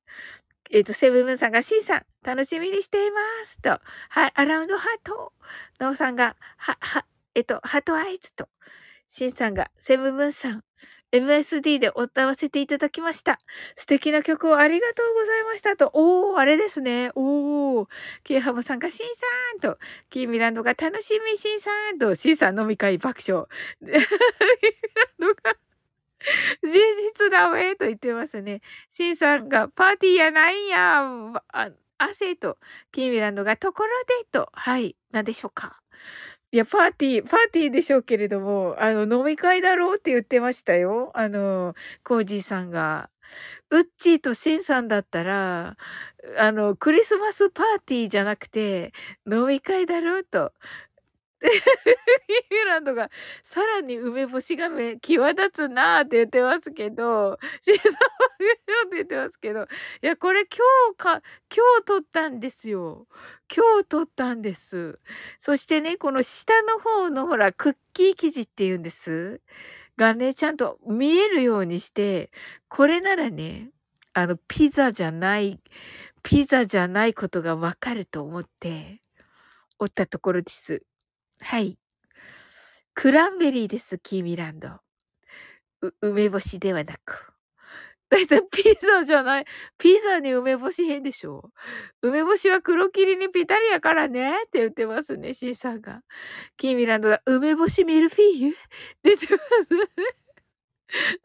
[0.72, 3.62] えっ、ー、と、セブンブンさんが C さん、楽しみにしています。
[3.62, 3.80] と、
[4.10, 5.32] はい、アラウンドハート。
[5.80, 8.50] ノーさんが、は、は、えっ、ー、と、ハートアイズと、
[9.08, 10.64] シンさんが、セブンブンさん、
[11.12, 13.40] MSD で歌わせていただきました。
[13.76, 15.92] 素敵な曲をありがとうございましたと。
[15.94, 17.12] おー、あれですね。
[17.16, 17.88] おー。
[18.24, 19.08] ケイハムさんがシン
[19.62, 19.80] さんと、
[20.10, 23.46] キーミランドが楽しみシンさんと、シンさん飲み会爆笑。
[23.80, 24.08] キーミラン
[25.20, 25.56] ドが
[26.64, 26.72] 事
[27.22, 28.62] 実だべと言ってますね。
[28.90, 31.32] シンさんがパーティーやないんや。
[32.00, 32.58] 汗と、
[32.92, 33.90] キーミランドがところ
[34.22, 34.50] でと。
[34.54, 34.96] はい。
[35.12, 35.82] 何でしょうか。
[36.58, 41.12] いや、パーティー、パーティーでしょうけれども、あの、飲み会だろうって言ってましたよ。
[41.14, 43.12] あの、コージーさんが。
[43.70, 45.78] ウッチーとシンさんだったら、
[46.40, 48.92] あの、クリスマスパーティーじゃなくて、
[49.32, 50.52] 飲み会だろうと。
[51.42, 53.10] ニューランドが、
[53.44, 57.96] さらに梅干しがめ、際立つなーって言ってますけど、 シーサーっ
[58.90, 59.66] て言ってますけど、い
[60.02, 60.60] や、これ今
[60.94, 61.22] 日か、
[61.56, 63.08] 今日撮ったんですよ。
[63.56, 65.00] 今日撮ったんです。
[65.40, 69.42] そしてね、この下の方のほら、クッキー生地って言うんです。
[69.98, 72.32] がね、ちゃんと見えるようにして、
[72.70, 73.72] これならね、
[74.14, 75.60] あの、ピザじゃない、
[76.24, 79.02] ピザじゃないことがわかると思って、
[79.80, 80.84] 折ったところです。
[81.40, 81.78] はい。
[82.94, 84.80] クランベリーです、キーミランド。
[86.02, 87.32] 梅干しではなく。
[88.10, 89.46] だいたいピザじゃない。
[89.78, 91.52] ピザに梅干し変でしょ
[92.02, 96.02] 梅干しは黒切りにぴったりやからねって言ってますね、シーさんが。
[96.58, 98.56] キーミランドが梅干しミルフィーユ？
[99.04, 100.08] 出てますね。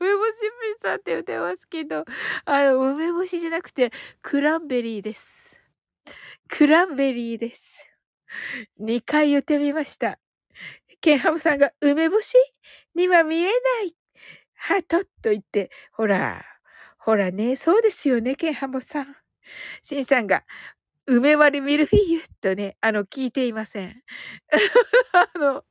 [0.00, 0.40] 梅干し
[0.76, 2.04] ピザって言ってますけど、
[2.46, 3.92] あの、梅干しじゃなくて、
[4.22, 5.60] クランベリーです。
[6.48, 7.91] クランベリーです。
[8.80, 10.18] 2回言ってみました。
[11.00, 12.34] ケンハムさんが梅干し
[12.94, 13.50] には見えな
[13.86, 13.96] い。
[14.56, 16.44] はとっと言って、ほら、
[16.98, 19.16] ほらね、そうですよね、ケンハムさん。
[19.82, 20.44] シンさんが、
[21.06, 24.02] 梅割りミルフィーユとね、あの、聞いていません。
[25.12, 25.64] あの、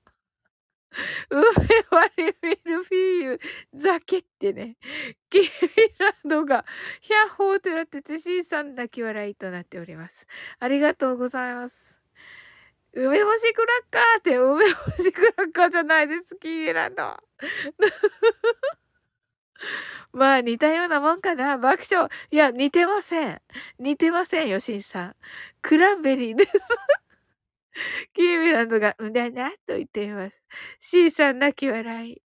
[1.30, 1.43] 梅
[1.89, 3.39] 割りミルフィーユ
[3.76, 4.78] 酒ってね、
[5.30, 5.43] キー
[5.99, 6.66] ランドが、
[7.01, 10.28] ヒャッホーってなってて、シンさん泣き笑いとなっております。
[10.59, 11.91] ありがとうございます。
[12.94, 17.04] 梅干しクラッカーって梅干しクラッカーじゃないです、キーランド。
[20.14, 21.58] まあ似たようなもんかな。
[21.58, 22.10] 爆笑。
[22.32, 23.42] いや、似てません。
[23.80, 25.16] 似てませんよ、シンさん。
[25.62, 26.52] クランベリーです。
[28.14, 30.42] キーミランドが、うんだな、と言っています。
[30.80, 32.22] シーさん泣き笑い。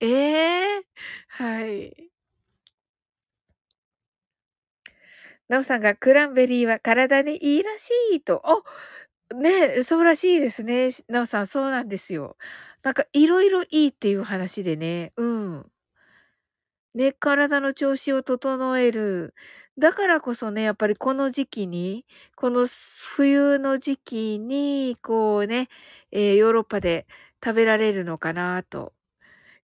[0.00, 0.82] ええー、
[1.28, 2.10] はい。
[5.48, 8.42] ナオさんがクランベリーは体にいいらしいと。
[8.44, 8.64] お
[9.34, 10.90] ね、そうらしいですね。
[11.08, 12.36] なおさん、そうなんですよ。
[12.82, 15.12] なんかいろいろいいっていう話でね。
[15.16, 15.70] うん。
[16.94, 19.34] ね、体の調子を整える。
[19.78, 22.04] だからこそね、やっぱりこの時期に、
[22.34, 25.68] この冬の時期に、こうね、
[26.10, 27.06] えー、ヨーロッパで
[27.44, 28.92] 食べられるのかなと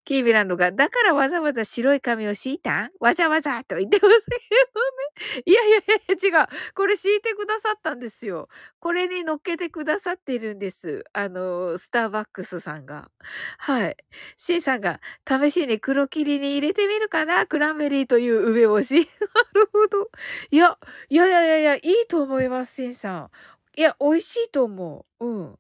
[0.05, 4.37] キービランドが、だからわざわざ白い紙を敷いたわざわざと言ってますけ
[4.75, 5.05] どね。
[5.47, 6.47] いやいやいや、違う。
[6.75, 8.49] これ敷いてくださったんですよ。
[8.81, 11.05] これに乗っけてくださってるんです。
[11.13, 13.11] あの、スターバックスさんが。
[13.59, 13.97] はい。
[14.37, 17.47] シンさんが、試しに黒霧に入れてみるかな？
[17.47, 18.95] クランベリーという梅干し。
[19.55, 20.11] なるほど。
[20.51, 20.79] いや、
[21.09, 23.31] いやいやいやい、いと思います、シンさん。
[23.77, 25.27] いや、美味しいと思う。
[25.27, 25.59] うん。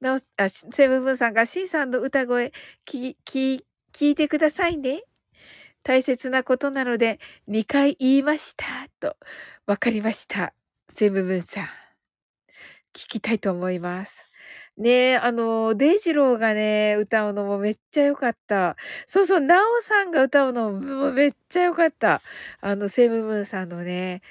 [0.00, 2.52] なお、あ、セブンブンさんが、シンさんの歌声、
[2.84, 5.02] き、き、聞いてくださいね。
[5.82, 7.18] 大切なことなので
[7.48, 8.64] 2回言いました。
[9.00, 9.16] と、
[9.66, 10.52] わかりました。
[10.88, 11.64] セブブンさん。
[12.92, 14.26] 聞きたいと思います。
[14.76, 18.76] ねえ、あの、デイジローがね、歌うのもめっちゃ良かった。
[19.06, 22.22] そうそう、ナオさんが歌うのもめっちゃ良かった。
[22.60, 24.22] あの、セムムーンさんのね、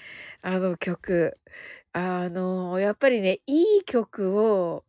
[0.42, 1.38] あの曲。
[1.94, 4.86] あの、やっぱりね、いい曲を、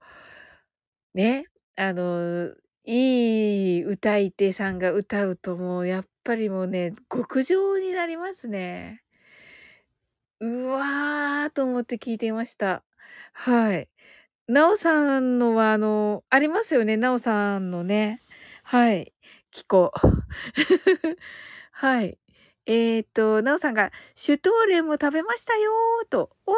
[1.14, 1.47] ね、
[1.77, 2.55] あの、
[2.93, 9.03] いい歌い手さんが歌うともうやっぱりもうね、極上になりますね。
[10.41, 12.82] うわーと思って聞いていました。
[13.34, 13.88] はい。
[14.49, 18.22] なおさんのは、あの、ありますよね、なおさんのね。
[18.64, 19.14] はい。
[19.53, 19.93] キコ。
[21.72, 22.18] はい。
[22.66, 26.30] えっ、と、なおさんが、シュトーレンも食べましたよーと。
[26.47, 26.53] お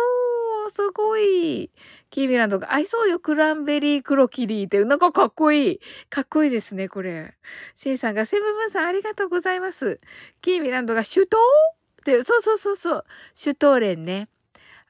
[0.69, 1.71] ー、すごい。
[2.13, 5.81] キーミランドが、合いそうよ、クランベリークロキリーって、なんかかっこいい。
[6.11, 7.35] かっこいいですね、これ。
[7.75, 9.99] シンさんが、セブンブンさんありがとうございます。
[10.43, 13.05] キーミランドが、シュトーって、そうそうそうそう。
[13.35, 14.29] シュトーレンね。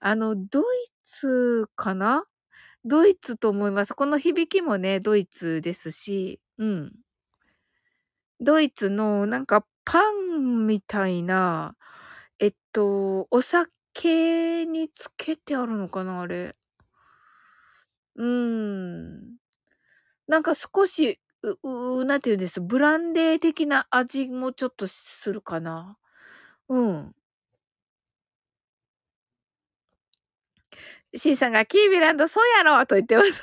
[0.01, 0.65] あの、ドイ
[1.05, 2.27] ツかな？
[2.85, 3.95] ドイツと思います。
[3.95, 6.93] この響きもね、ドイツですし、うん。
[8.41, 11.77] ドイツのなんかパンみたいな、
[12.41, 16.57] えっと、お酒につけてあるのかなあれ。
[18.17, 19.37] うーん。
[20.29, 25.99] なんか少し、う、う、なんて言うんです、ブランデー的な味もちょっとするかな。
[26.69, 27.15] うん。
[31.15, 33.43] シンさんがキービランドそうやろと言ってます。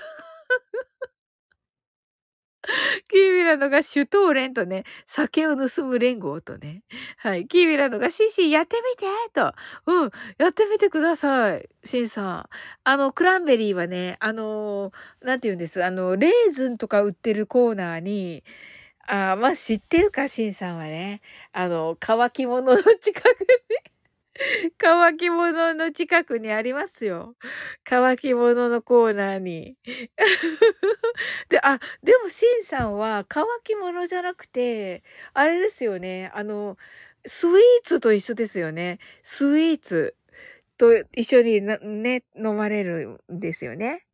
[3.08, 6.84] キービランドがシュトーレンとね、酒を盗む連合とね。
[7.18, 7.48] はい。
[7.48, 9.54] キービランドがシンシンやってみてと。
[9.86, 10.12] うん。
[10.38, 11.70] やってみてください。
[11.84, 12.50] シンさん。
[12.84, 14.92] あの、クランベリーはね、あの
[15.22, 15.84] なんて言うんです？
[15.84, 18.44] あの、レーズンとか売ってるコーナーに、
[19.08, 21.22] あまあ、知ってるか、シンさんはね。
[21.52, 23.48] あの、乾き物の近くに
[24.78, 27.36] 乾き物の近くにありますよ。
[27.84, 29.78] 乾き物のコーナーに。
[31.50, 36.32] で、あ、でも、シンさんは乾き物じゃなくて、あれですよね。
[36.34, 36.78] あの、
[37.26, 39.00] スイーツと一緒ですよね。
[39.24, 40.16] スイーツ
[40.78, 44.06] と一緒にね、飲まれるんですよね。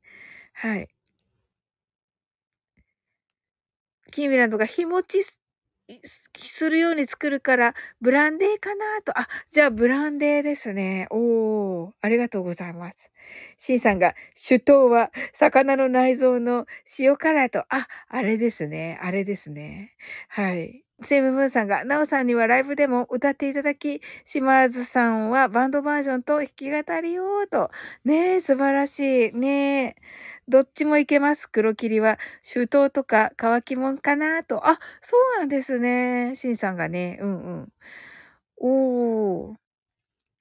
[0.53, 0.89] はい。
[4.11, 5.21] キーミランドが日持ち
[6.37, 9.17] するように作るから、ブランデーかなと。
[9.19, 11.07] あ、じゃあブランデーですね。
[11.11, 13.11] おー、ありがとうございます。
[13.57, 14.15] シンさんが、
[14.47, 16.65] 首頭は魚の内臓の
[16.99, 17.59] 塩辛と。
[17.69, 18.99] あ、あれですね。
[19.01, 19.93] あれですね。
[20.29, 20.84] はい。
[21.01, 27.69] セムムーンさんが、ナオさんにはライブでも歌っていただき、島津さんはバンドバージョンと弾き語りをと。
[28.05, 29.33] ねえ、素晴らしい。
[29.33, 29.95] ねえ。
[30.47, 31.49] どっちもいけます。
[31.49, 32.17] 黒霧は。
[32.43, 34.67] 周到とか乾きもんかなと。
[34.67, 36.33] あ、そうなんですね。
[36.35, 37.19] シンさんがね。
[37.21, 37.69] うんうん。
[38.57, 39.55] おー。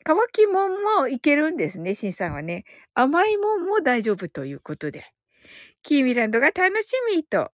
[0.05, 0.70] 乾きもん
[1.02, 2.64] もいけるんですね、シンさんはね。
[2.94, 5.07] 甘いもんも大丈夫ということで。
[5.82, 7.52] キーミランドが楽しみと。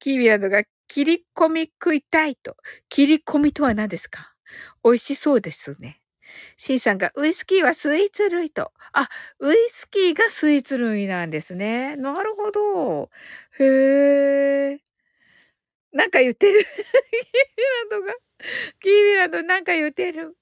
[0.00, 2.56] キーミランドが切り込み食いたいと。
[2.88, 4.34] 切り込みとは何ですか？
[4.84, 6.00] 美味しそうですね。
[6.58, 8.72] シンさんがウイスキーはスイーツ類と。
[8.92, 9.08] あ、
[9.40, 11.96] ウイスキーがスイーツ類なんですね。
[11.96, 13.10] なるほど。
[13.58, 13.64] へ
[14.74, 14.80] え。
[15.92, 16.60] なんか言ってる。
[16.64, 16.66] ヒ
[17.90, 18.14] ラドが。
[18.80, 20.36] キービランドなんか言ってる。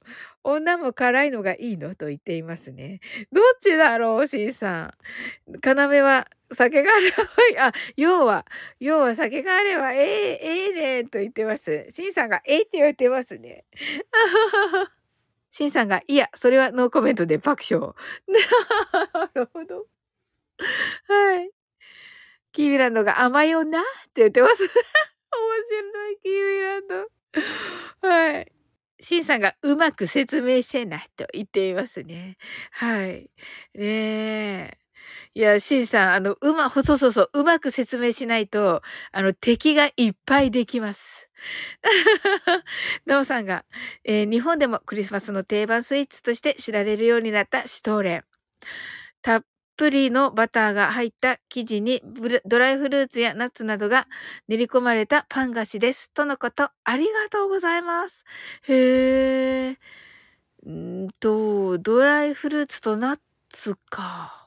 [0.45, 3.01] 女も辛いのがいいのと言っていますね。
[3.33, 4.95] どっちだろう、シンさん。
[5.65, 8.45] 要は、酒があれば、あ、要は、
[8.81, 11.87] 要は酒があれば、ええええねんと言ってます。
[11.91, 13.65] シンさんが、ええって言ってますね。
[15.51, 17.95] シンさんが、いや、それはノーコメントで爆笑。
[19.13, 19.87] なるほど。
[21.07, 21.51] はい。
[22.53, 23.83] キービランドが甘いよなっ
[24.13, 24.63] て言ってます。
[24.65, 27.22] 面白い、キービランド。
[28.01, 28.53] はい。
[29.01, 32.37] シンさんがうまく説明せないと言っていますね。
[32.73, 33.31] はい。
[33.75, 34.79] ねえ。
[35.35, 41.29] いや、シンさん、あの、うま、そうそうそう、うまく説明しないと、あの、敵がいっぱいできます。
[43.07, 43.65] ノーさんが、
[44.05, 48.25] えー、日本でもクリスマスの定番スイーツとして知られるようになったシュトーレン。
[49.23, 49.45] たっ
[49.83, 52.01] プリのバターが入った生地に
[52.45, 54.07] ドライフルーツやナッツなどが
[54.47, 56.13] 練り込まれたパン菓子です。
[56.13, 58.25] とのこと、ありがとうございます。
[58.69, 60.71] へえ。
[60.71, 63.19] んと、ドライフルーツとナッ
[63.49, 64.42] ツか。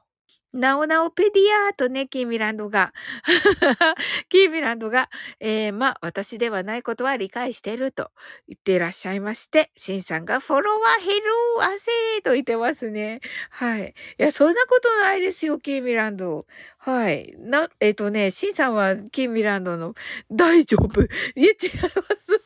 [0.56, 2.94] なおなおペディアとね、キーミランドが
[4.30, 5.10] キーミランドが、
[5.42, 8.12] えー、まあ、私ではないことは理解してると
[8.48, 11.24] 言っていらっしゃいまして、シンさんがフォロワー減る
[11.62, 13.20] 汗と言ってますね。
[13.50, 13.94] はい。
[14.18, 16.46] いや、そんなことないですよ、キーミランド。
[16.78, 17.36] はい。
[17.38, 19.94] な、えっ、ー、とね、シンさんはキーミランドの
[20.32, 21.02] 大丈夫？
[21.36, 22.45] いや、違います。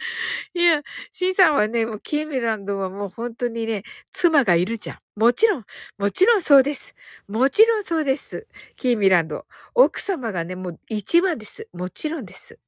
[0.54, 3.82] いや、シンさんはね、もうキーミランドはもう本当にね、
[4.12, 4.98] 妻がいるじゃん。
[5.20, 5.64] もちろん、
[5.98, 6.94] もちろんそうです。
[7.28, 8.46] もちろんそうです。
[8.76, 9.46] キーミランド。
[9.74, 11.68] 奥様がね、もう一番です。
[11.72, 12.58] もちろんです。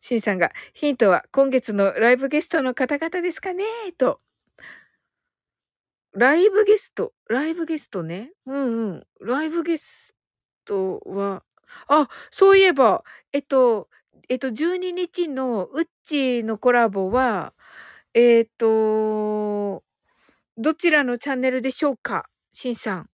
[0.00, 3.64] シンさんが、ヒントは今月のライブゲストの方々ですかね
[3.98, 4.20] と。
[6.12, 8.32] ライブゲスト、ライブゲストね。
[8.46, 9.06] うんうん。
[9.20, 10.14] ライブゲス
[10.64, 11.42] トは、
[11.88, 13.88] あ、そういえば、えっと、
[14.28, 17.52] えっと、12日のウッチのコラボは、
[18.12, 19.84] えっと、
[20.58, 22.28] どちらのチャンネルでしょうか？
[22.52, 23.10] シンさん。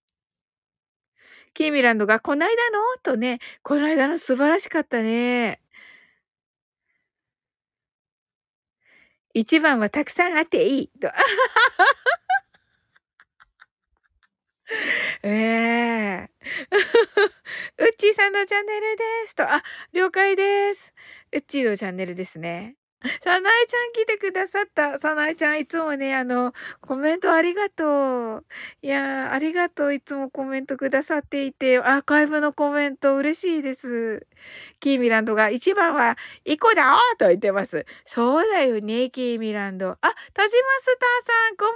[1.55, 2.79] キーミランドが、こないだの？
[3.03, 5.61] とね、こないだの素晴らしかったね。
[9.35, 10.89] 一番はたくさんあっていい。
[11.01, 11.09] と。
[15.23, 16.29] え えー。
[17.79, 19.35] うっちーさんのチャンネルです。
[19.37, 19.63] と、あ、
[19.93, 20.93] 了解です。
[21.33, 22.77] うっちーのチャンネルですね。
[23.21, 24.99] さなえちゃん来てくださった。
[25.01, 28.45] さなえちゃんいつもね、あの、コメントありがとう。
[28.83, 29.95] いやありがとう。
[29.95, 34.27] いつもコメントくださっていて、アーカイブのコメント嬉しいです。
[34.81, 37.87] キーミランドが一番は、イコだと言ってます。
[38.05, 39.91] そうだよね、キーミランド。
[39.91, 39.97] あ、
[40.35, 40.51] 田島
[40.81, 41.75] スターさん、こん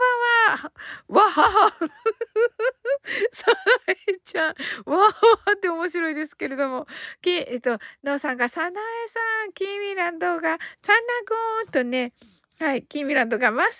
[1.10, 1.22] ばんは。
[1.26, 1.72] わはは。
[3.32, 4.54] さなえちゃん、
[4.86, 5.12] わは
[5.54, 6.86] って面白いですけれども。
[7.22, 12.12] き、えっと、のうさんが、さなえさん、キーミランドが、さなゴーンとね、
[12.58, 12.84] はい。
[12.84, 13.78] キーミランドがマス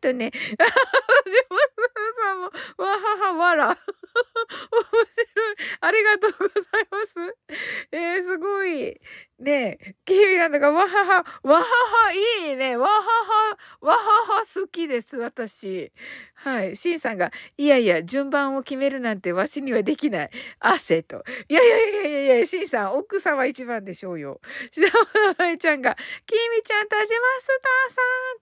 [0.00, 0.66] ターとね、ジ マ
[2.20, 2.44] さんも、
[2.76, 3.68] わははわら。
[3.68, 3.76] 面
[5.32, 5.56] 白い。
[5.80, 7.36] ありがとうございます。
[7.92, 9.00] えー、すごい。
[9.40, 11.64] ねキーミランドがわはは、わはは、
[12.48, 12.76] いいね。
[12.76, 13.98] わはは、わは
[14.40, 15.92] は好きです、私。
[16.34, 16.76] はい。
[16.76, 20.30] シンさんが、いやいや、順番を決めるなんてわしにはできない。
[20.58, 21.24] 汗と。
[21.48, 24.40] いやいやいやいやいや、シンさん、奥様一番でしょうよ。
[24.72, 24.94] シナモ
[25.38, 27.46] ナちゃんが、キミちゃん、田島ス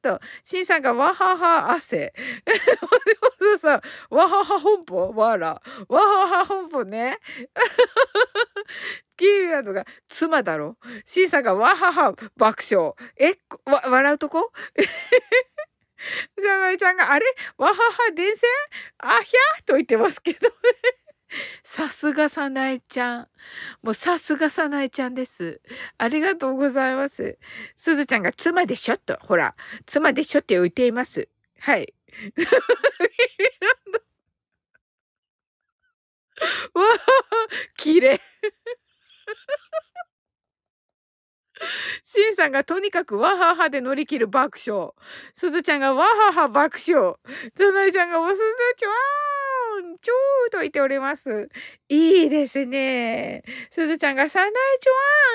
[0.01, 2.13] ターさんと、シンさんが、わはは、汗。
[3.41, 3.81] おじさん、
[4.11, 5.13] わはは本舗？
[5.15, 5.63] わら。
[5.89, 7.19] わはは本舗ね。
[9.19, 10.77] キーランドが、妻だろ？
[11.05, 12.93] シンさんが、わはは、爆笑。
[13.19, 13.37] え、
[13.71, 14.53] わ、笑うとこ？
[16.41, 17.27] じゃがいちゃんが、あれ？
[17.59, 17.81] わはは
[18.15, 18.49] 電線
[18.99, 20.55] あひゃと言ってますけどね。
[21.65, 23.29] さすがさなえちゃん。
[23.83, 25.61] もうさすがさなえちゃんです。
[25.99, 27.39] ありがとうございます。
[27.77, 29.55] すずちゃんが妻でしょと、ほら、
[29.87, 31.29] 妻でしょって言っています。
[31.61, 31.95] はい。
[36.75, 36.99] わはは、
[37.77, 38.21] 綺麗。
[42.05, 44.91] シンさんがとにかくわははで乗り切る爆笑。
[45.35, 47.15] すずちゃんがわはは爆笑。
[47.55, 48.43] つなちゃんがおすず
[48.77, 51.49] ちゃん、ちょーと言っております。
[51.89, 53.43] いいですね。
[53.71, 54.93] すずちゃんがさないちょ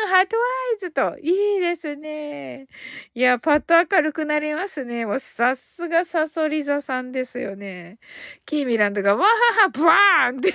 [0.07, 0.43] わん、ハートワ
[0.75, 1.17] イズと。
[1.19, 2.67] いいですね。
[3.13, 5.05] いや、パッと明るくなりますね。
[5.05, 7.99] もうさすがサソリ座さんですよね。
[8.45, 9.29] キーミランドがわは
[9.63, 10.53] は、ブワーンって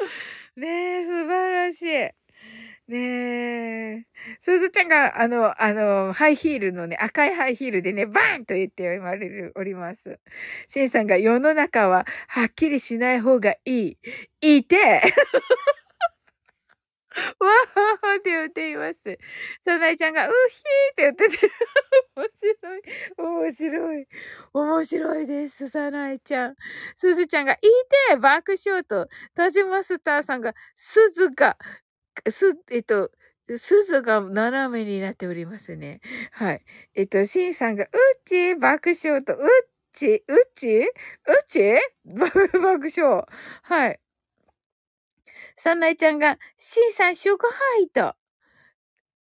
[0.56, 2.10] ねえ、素晴らしい。
[2.88, 2.98] ね
[4.00, 4.06] え。
[4.40, 10.18] すずちゃんが、あの、あの、ハイヒールのね、赤いハイヒールでね、バーンと言って言われる、おります。
[10.68, 13.98] シンさんが、世の中ははっきりしない方がいい。
[14.42, 14.76] いて
[17.38, 19.00] わははって言っています。
[19.62, 21.50] さなえちゃんが、うひーって言ってて、
[22.16, 22.82] 面白い、
[23.18, 24.06] 面白い、
[24.52, 26.56] 面白いです、さなえちゃん。
[26.96, 27.58] すずちゃんが、い
[28.10, 31.56] て爆笑と、田島スターさんが、すずが、
[32.28, 33.10] す、えっと、
[33.56, 36.00] すずが斜めになっておりますね。
[36.32, 36.64] はい。
[36.94, 37.88] えっと、しんさんが、う
[38.24, 40.86] ち爆笑と、うっち、うちう
[41.48, 43.24] ち爆笑。
[43.62, 44.00] はい。
[45.56, 48.14] 三内ちゃんが、しーさん、祝杯と。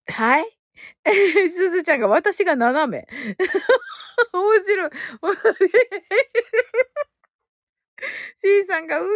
[0.08, 0.58] はい？
[1.50, 3.08] すずちゃんが、私が斜め。
[4.34, 4.90] 面白い。
[8.42, 9.10] しんさんが、うひ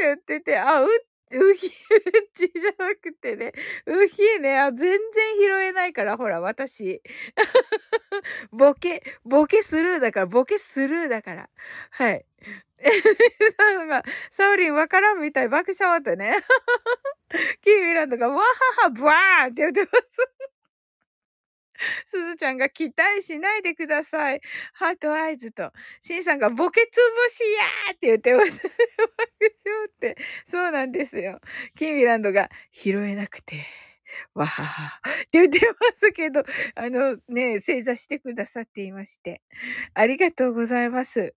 [0.00, 0.88] ーで言ってて、あ、うっ
[1.32, 1.70] うひ、う
[2.32, 3.52] ちじゃなくてね、
[3.86, 4.98] うひね、あ、全然
[5.40, 7.02] 拾えないから、ほら、私。
[8.52, 11.50] ボケ、ボケスルーだから、ボケスルーだから。
[11.90, 12.24] はい。
[13.58, 16.36] サが、サウリンわからんみたい、爆笑ってね。
[17.62, 18.42] キーミランドが、わは
[18.84, 20.57] は、ブワーンって言ってます。
[22.06, 24.40] すずちゃんが期待しないでください。
[24.74, 25.72] ハートアイズと。
[26.00, 27.40] シンさんがボケつぶし
[27.88, 28.66] やーって言ってます。
[28.66, 30.16] って。
[30.46, 31.40] そうなんですよ。
[31.76, 33.66] キーミランドが拾えなくて。
[34.34, 35.00] わはは。
[35.10, 39.42] って言ってますけど、あのね、正座してくださっていまして。
[39.94, 41.34] ありがとうございます。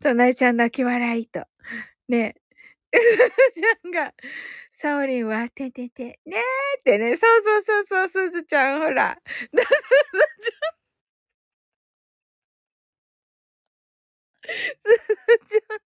[0.00, 1.44] さなえちゃん泣き笑いと。
[2.08, 2.34] ね。
[2.94, 4.14] すずちゃんが、
[4.76, 9.16] サオリンは、ててて、ねーってね、そうそうそうそう、すずちゃん、ほら。
[9.16, 9.58] すず
[10.50, 10.74] ちゃん。
[14.82, 14.88] す
[15.48, 15.78] ずちゃん。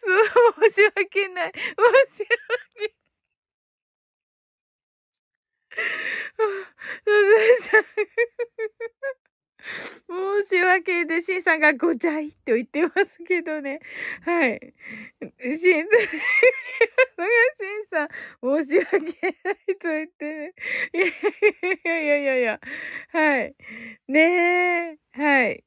[0.00, 1.52] そう、申し訳ない。
[2.08, 2.28] 申し
[2.80, 2.94] 訳
[7.04, 7.84] すずちゃん。
[10.08, 13.80] 申し訳で、しんさんがごちゃいって言ってますけどね。
[14.24, 14.74] はい。
[15.30, 15.86] しん、しん
[17.90, 18.08] さん、
[18.62, 20.54] 申し訳ないと言ってね。
[20.94, 20.98] い
[21.88, 22.60] やいやいやいや、
[23.12, 23.56] はい。
[24.08, 24.20] ね
[24.94, 25.64] え、はい。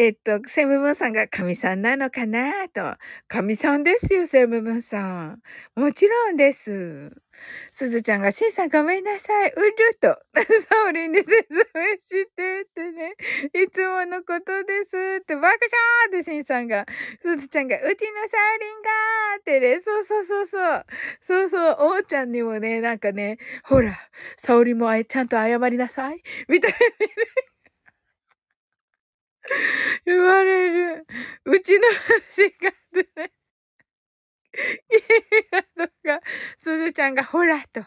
[0.00, 2.96] えっと、セムムーンさんが神さんなのかなと。
[3.26, 5.42] 神さんですよ、セムムーンさん。
[5.74, 7.10] もちろんです。
[7.72, 9.50] すずちゃんが、しんさんごめんなさい。
[9.50, 10.10] うると。
[10.38, 13.14] サオリンに説明してってね。
[13.54, 15.58] いつものことですって、爆笑
[16.06, 16.86] ってしんさんが。
[17.20, 19.80] すずちゃんが、うちのサオリンがーってね。
[19.80, 20.86] そうそうそうそう。
[21.22, 23.98] そうそう、おーちゃんにもね、なんかね、ほら、
[24.36, 26.22] サオリンもちゃんと謝りなさい。
[26.46, 27.47] みたいにね。
[30.04, 31.06] 言われる。
[31.44, 31.84] うちの
[32.28, 32.72] 仕方
[33.20, 33.32] ね。
[35.76, 36.20] とか、
[36.56, 37.80] すずちゃんがほらと。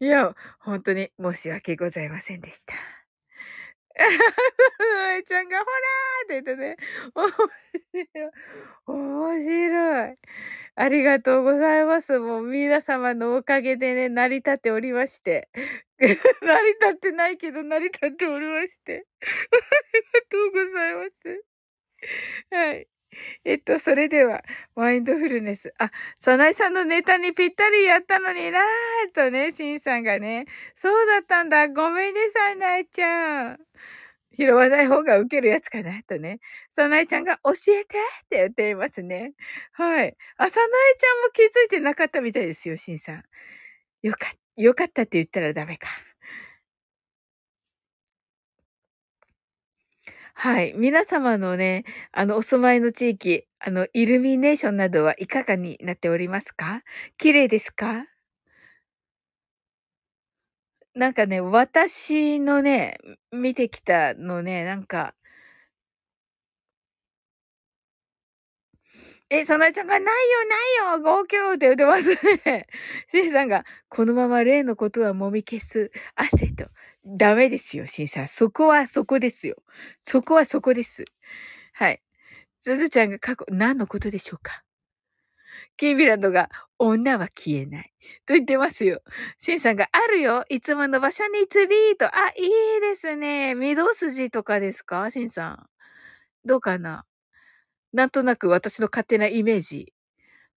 [0.00, 2.74] いや、本当に申し訳ございませんでした。
[3.98, 5.70] えちゃんがほら
[6.26, 6.76] って言ってね。
[8.86, 10.16] 面白い。
[10.78, 12.18] ありがとうございます。
[12.18, 15.48] もう皆様のおかげでね、成り立っておりまして。
[15.98, 19.06] 成り立ってないけど成り立っておりまして。
[19.22, 21.44] ありがとうございます。
[22.50, 22.88] はい。
[23.44, 24.42] えっと、それでは、
[24.74, 25.72] マインドフルネス。
[25.78, 30.46] あ、サナイさんのネタにぴったりやったのになーとね、シンさんがね。
[30.74, 31.68] そうだったんだ。
[31.68, 33.58] ごめんねさい、ナイちゃん。
[34.36, 36.40] 拾わない方が受けるやつかなとね。
[36.70, 39.32] サナイちゃんが教えてって言っていますね。
[39.72, 40.16] はい。
[40.36, 43.22] あ、サナイちゃんも気づいてなかったみたいですよ、シンさん。
[44.02, 44.36] よかった。
[44.62, 45.88] よかったって言ったらダメか。
[50.34, 50.72] はい。
[50.76, 56.82] 皆様のね、あの、お住まいの地域、あの、イルミネーションなどはいかがになっておりますか？
[57.18, 58.06] 綺麗ですか？
[60.96, 62.96] なんかね、私のね、
[63.30, 65.14] 見てきたのね、なんか
[69.28, 70.46] え、さなえちゃんが、ないよ
[70.86, 72.10] ないよ号泣って言ってます
[72.44, 72.66] ね。
[73.10, 75.90] しんさんが、このまま例のことはもみ消す。
[76.14, 76.68] 汗と。
[77.04, 78.28] ダメですよ、しんさん。
[78.28, 79.56] そこはそこですよ。
[80.00, 81.04] そこはそこです。
[81.72, 82.00] はい。
[82.60, 84.62] すずちゃんが過去、何のことでしょうか
[85.76, 87.92] キービランドが、女は消えない。
[88.26, 89.02] と言ってますよ。
[89.38, 90.44] シンさんが、あるよ。
[90.48, 92.06] いつもの場所にツリーと。
[92.06, 92.44] あ、い
[92.78, 93.54] いですね。
[93.54, 95.10] 御堂筋とかですか？
[95.10, 95.66] シンさん。
[96.46, 97.04] どうかな？
[97.92, 99.92] なんとなく私の勝手なイメージ。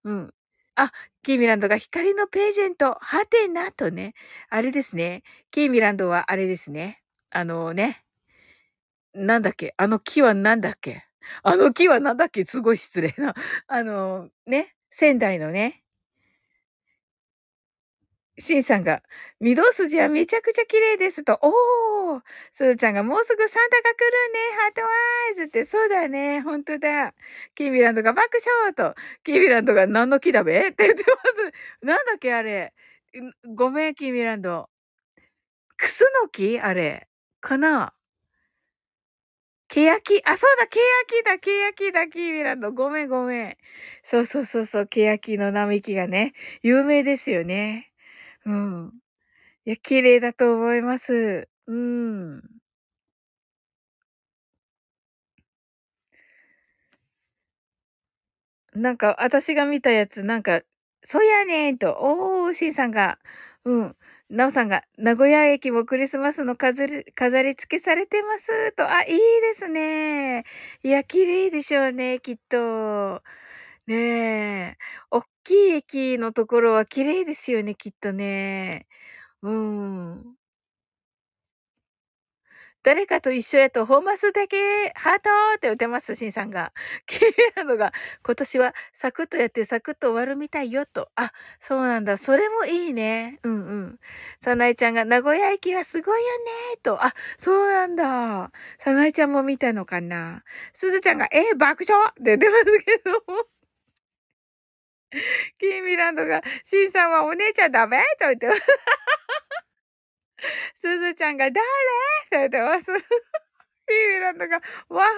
[0.06, 0.34] うん。
[0.76, 0.92] あ、
[1.24, 4.14] キーミランドが光のページェント、はてなとね。
[4.50, 5.24] あれですね。
[5.52, 7.02] キーミランドはあれですね。
[7.32, 8.04] あのね。
[9.14, 9.74] なんだっけ？
[9.78, 11.04] あの木はなんだっけ？
[11.44, 12.46] あの木はなんだっけ？
[12.46, 13.36] すごい失礼な。
[13.68, 14.76] あの、ね。
[14.92, 15.84] 仙台のね。
[18.40, 19.04] シンさんが、
[19.42, 21.40] 御堂筋はめちゃくちゃ綺麗ですと。
[21.42, 22.22] おー
[22.52, 24.40] すずちゃんがもうすぐサンタが来るね。
[24.64, 24.88] ハートワ
[25.34, 26.42] イズって、そうだね。
[26.42, 27.14] ほんとだ。
[27.56, 28.96] キーミランドが爆笑と。
[29.24, 30.70] キーミランドが何の木だべ？
[30.70, 31.18] って言ってま
[31.82, 31.86] す。
[31.86, 32.74] なんだっけあれ。
[33.56, 34.70] ごめん、キーミランド。
[35.78, 36.60] クスノキ？
[36.60, 37.08] あれ。
[37.42, 37.94] かな？
[39.72, 42.72] ケヤキ、あ、そうだ、ケヤキだ、ケヤキだ、キーミランド。
[42.72, 43.58] ごめん、ごめん。
[44.02, 46.34] そうそうそうそう、ケヤキの並木がね、
[46.64, 47.89] 有名ですよね。
[48.46, 49.00] うん。
[49.66, 51.50] いや、綺麗だと思います。
[51.68, 52.44] うん。
[58.74, 60.62] なんか、私が見たやつ、なんか、
[61.04, 63.20] そうやねんと、おー、しんさんが、
[63.66, 63.96] うん。
[64.30, 70.44] なおさんが、名古屋駅もクリスマスの飾り、飾り付けされてますと、あ、いいですね。
[70.84, 73.24] いや、綺麗でしょうね、きっと。
[73.88, 73.96] ね
[74.76, 74.78] え。
[75.12, 78.88] おきい駅のところは綺麗ですよね、きっとね。
[79.44, 80.36] うーん。
[82.84, 86.72] 誰かと一緒やと本マスだけハートって打てます、シンさんが。
[87.08, 87.92] 綺麗なのが、
[88.24, 91.10] 今年はサクッとやってサクッと終わるみたいよと。
[91.16, 92.18] あ、そうなんだ。
[92.18, 93.40] それもいいね。
[93.44, 94.00] うんうん。
[94.42, 96.28] さなえちゃんが名古屋駅はすごいよ
[96.72, 97.04] ねと。
[97.04, 98.52] あ、そうなんだ。
[98.80, 100.44] さなえちゃんも見たのかな。
[100.74, 103.59] すずちゃんが、えー、爆笑って言ってますけども。
[105.12, 107.98] キーミランドが、シンさんはお姉ちゃんダメ？
[108.20, 108.62] と言ってます。
[110.76, 111.62] すずちゃんが、誰？
[112.28, 112.86] って言ってます。
[112.86, 115.12] キーミランドが、わはは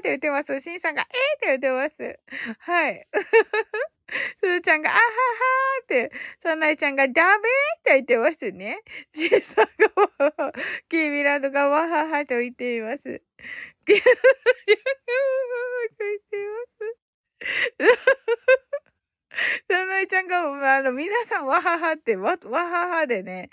[0.00, 0.60] って言ってます。
[0.60, 2.18] シンさんが、えって言ってます。
[2.58, 3.06] はい。
[4.40, 7.48] すずちゃんが、あははーって、サナイちゃんが、ダメ？
[7.78, 8.82] って言ってますね。
[9.14, 9.70] シンさんが、
[10.88, 13.02] キーミランドが、わははと言っています。
[13.04, 13.20] キーミラン
[13.86, 14.36] ドが、わは
[15.78, 16.96] はと言っています。
[19.70, 23.50] サナイちゃんが、あの、皆さん、わははって、わ、わははでね、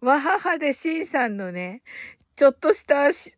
[0.00, 1.82] わははで、シンさんのね、
[2.36, 3.34] ちょっとしたし、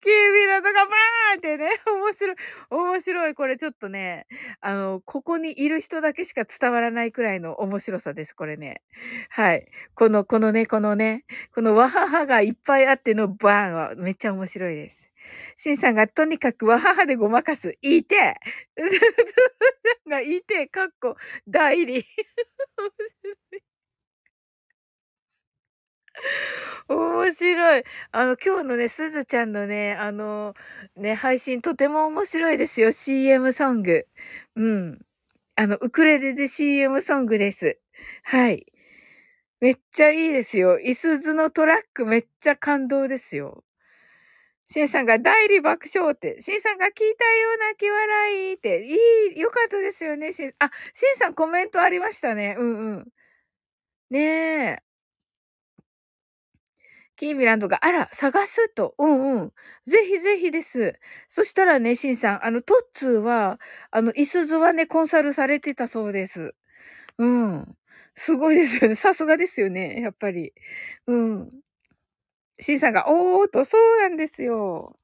[0.00, 2.36] キービラとかバーンってね、面白い。
[2.70, 3.34] 面白い。
[3.34, 4.26] これちょっとね、
[4.60, 8.82] あの、ここにいる人だけしか伝わらないくらいの面白さです、これね。
[9.30, 9.66] はい。
[9.94, 11.24] この、このね、このね、
[11.54, 15.09] このワハハがいっぱいあってのバーンはめっちゃ面白いです。
[15.56, 17.76] シンさんがとにかくワハハでごまかす。
[17.82, 18.36] いいて
[20.08, 21.16] がいて、かっこ、
[21.48, 22.04] 代理。
[26.88, 27.84] 面白い。
[28.12, 30.54] あの、今日のね、すずちゃんのね、あの、
[30.96, 32.92] ね、配信とても面白いですよ。
[32.92, 34.06] CM ソング。
[34.56, 34.98] うん。
[35.56, 37.78] あの、ウクレレで CM ソングです。
[38.24, 38.66] はい。
[39.60, 40.78] めっちゃいいですよ。
[40.80, 43.62] いすずのトラックめっちゃ感動ですよ。
[44.72, 47.10] シンさんが代理爆笑って、シンさんが聞いたよ
[47.56, 52.54] うな気笑いって、いい、よかったですよね、シン、あ、シンさんコメントありましたね。
[52.56, 53.08] うんうん。
[54.10, 54.20] ね
[54.78, 54.82] え。
[57.18, 58.94] キーミランドが、あら、探すと。
[58.98, 59.52] うんうん。
[59.84, 60.98] ぜひぜひです。
[61.28, 63.60] そしたらね、シンさん、あの、トッツーは、
[63.90, 66.54] あの、イスズはね、コンサルされてたそうです。
[67.18, 67.66] うん。
[68.14, 68.96] すごいですよね。
[68.96, 70.00] さすがですよね。
[70.02, 70.54] やっぱり。
[71.06, 71.50] うん。
[72.60, 74.96] シンさんが、おーっと、そうなんですよ。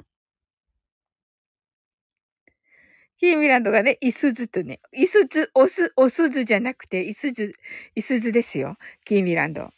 [3.19, 7.53] キーミランドがね、イスズとね、イスズ、オス、オスズじゃなくて、イスズ、
[7.95, 8.77] イスズですよ。
[9.07, 9.71] キーミランド。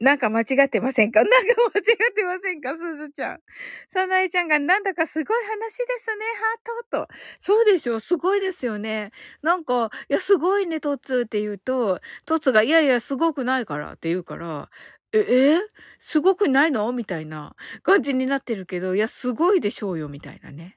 [0.00, 1.20] なんか間違ってませんか？
[1.24, 1.36] なんか
[1.74, 2.74] 間違ってませんか？
[2.76, 3.40] すずちゃん。
[3.88, 6.24] さなえちゃんがなんだかすごい話ですね。
[6.36, 7.08] ハートと。
[7.38, 9.12] そうでしょすごいですよね。
[9.42, 14.68] なんか、いや、すごいね、トツって言うと、トツが、いやいや、すごくないからって言うから、
[15.12, 15.18] え、
[15.56, 15.60] え？
[15.98, 16.90] すごくないの？
[16.92, 20.76] みたいな感じになってるけど、いや、すごいでしょうよ、みたいなね。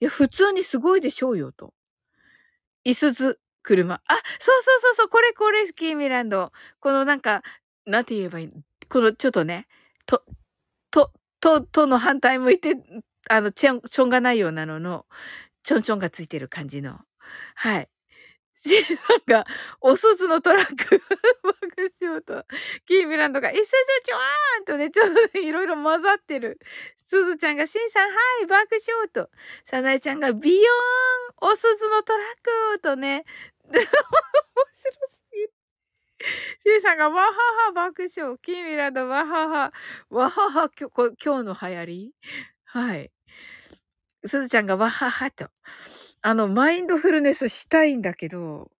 [0.00, 1.72] いや、普通にすごいでしょうよ、と。
[2.86, 3.94] いすず、車。
[3.94, 6.52] あ、そうそうそうそう、これこれ、スキーミランド。
[6.80, 7.42] このなんか、
[7.86, 8.50] なんて言えばいい？
[8.90, 9.66] このちょっとね、
[10.06, 10.22] と、
[10.90, 12.76] と、と、との反対向いて、
[13.30, 15.06] あの、ちょん、ちょんがないようなのの、
[15.64, 17.00] ちょんちょんがついてる感じの。
[17.56, 17.88] はい。
[18.54, 19.46] シンさんが、
[19.80, 20.74] おすずのトラック、
[21.42, 22.46] 爆笑と、
[22.86, 26.58] キーミランドが、一斉ちょーんとね、ちょっと、いろいろ混ざってる。
[26.96, 29.30] すずちゃんが、シンさん、はい、爆笑と、
[29.64, 32.26] サナエちゃんが、ビヨーン、おすずのトラッ
[32.72, 33.24] クとね、
[33.70, 33.88] 面白
[35.08, 35.52] すぎる。
[36.64, 37.32] シンさんが、わは
[37.66, 38.38] は爆笑。
[38.40, 39.72] キーミラのわはは。
[40.10, 42.14] わはは、今日、今日の流行り？
[42.64, 43.10] はい。
[44.24, 45.48] すずちゃんがわははと。
[46.26, 48.70] あの、マインドフルネスしたいんだけど、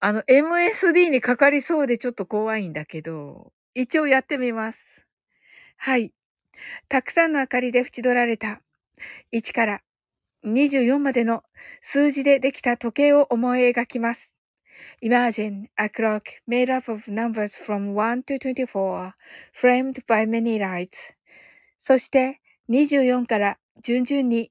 [0.00, 5.04] あの、MSD にかかりそうでちょっと怖いんだけど、一応やってみます。
[5.76, 6.14] はい。
[6.88, 8.62] たくさんの明かりで縁取られた
[9.30, 9.82] 1から
[10.42, 11.42] 24までの
[11.82, 14.34] 数字でできた時計を思い描きます。
[15.02, 19.12] Imagine a clock made up of numbers from 1 to 24,
[19.52, 21.12] framed by many lights.
[21.76, 22.40] そして
[22.70, 24.50] 24から順々に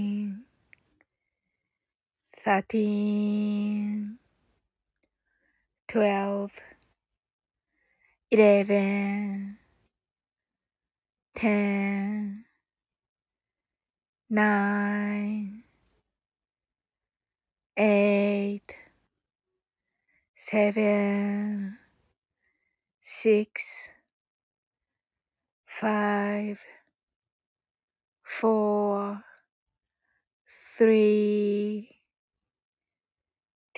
[2.43, 4.17] thirteen,
[5.87, 6.51] twelve,
[8.31, 9.57] eleven,
[11.35, 12.45] ten,
[14.29, 15.63] nine,
[17.77, 18.75] eight,
[20.35, 21.77] seven,
[23.01, 23.89] six,
[25.65, 26.59] five,
[28.23, 29.23] four,
[30.77, 32.00] three,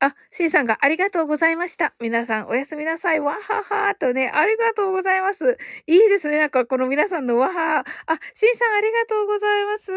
[0.00, 1.94] あ、シンさんがありがとうございました。
[2.00, 3.20] 皆さんおやすみなさい。
[3.20, 5.56] わははとね、ありがとうございます。
[5.86, 6.38] いいですね。
[6.38, 7.84] なんかこの皆さんのわはあ、
[8.34, 9.92] シンさんありがとうございます。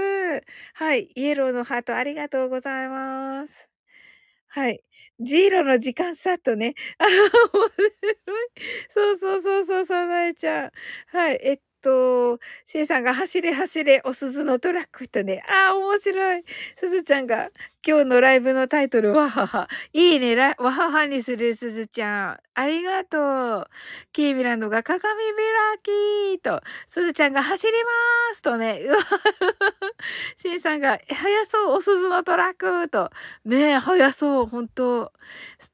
[0.76, 1.10] はい。
[1.16, 3.70] イエローのハートありがとうございます。
[4.50, 4.82] はい。
[5.22, 6.76] ジーロの時間差とね。
[7.00, 7.98] あ、面白い。
[8.90, 10.72] そうそうそうそう、さなえちゃん。
[11.08, 11.40] はい。
[11.44, 15.44] えっと、シンさんが走れ走れ、お鈴のトラックとね。
[15.50, 16.44] ああ、面白い。
[16.76, 17.50] すずちゃんが、
[17.86, 19.70] 今日のライブのタイトル、わはは。
[19.94, 20.36] いいね。
[20.36, 22.40] わははにする、すずちゃん。
[22.54, 23.68] ありがとう。
[24.12, 27.90] キーミランドが鏡開きと、すずちゃんが走りま
[28.36, 28.82] すとね。
[28.86, 28.98] うわ
[30.38, 33.12] シンさんが、速そう、お鈴のトラックと。
[33.46, 35.14] ねえ、速そう、本当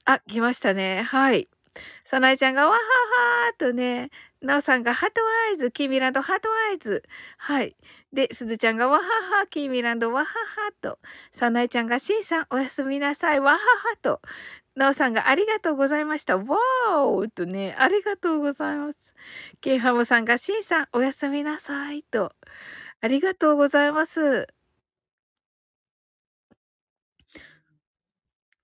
[0.05, 1.03] あ、来ましたね。
[1.03, 1.47] はい。
[2.03, 4.09] さなえちゃんが、わははーとね、
[4.43, 7.03] なおさんが heart eyes、キーミランド heart eyes。
[7.37, 7.75] はい。
[8.11, 10.99] で、すずちゃんがわはは、キーミランドわははと。
[11.31, 13.59] さなえちゃんがしんさんおやすみなさい、わはは
[14.01, 14.21] と。
[14.75, 16.37] なおさんがありがとうございました。
[16.37, 19.15] わーとね、ありがとうございます。
[19.61, 22.33] ケンハムさんがしんさんおやすみなさいと。
[23.01, 24.47] ありがとうございます。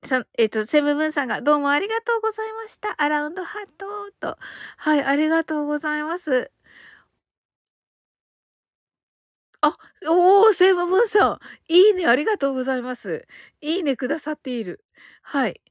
[0.03, 2.95] さえっ、と、セムブンさんがどうもありがとうございました。
[3.01, 3.85] アラウンドハット
[4.19, 4.37] と。
[4.77, 6.51] はい、ありがとうございます。
[9.61, 9.77] あ、
[10.07, 11.39] おー、セムブンさん。
[11.73, 13.27] いいね、ありがとうございます。
[13.61, 14.83] いいねくださっている。
[15.21, 15.61] はい。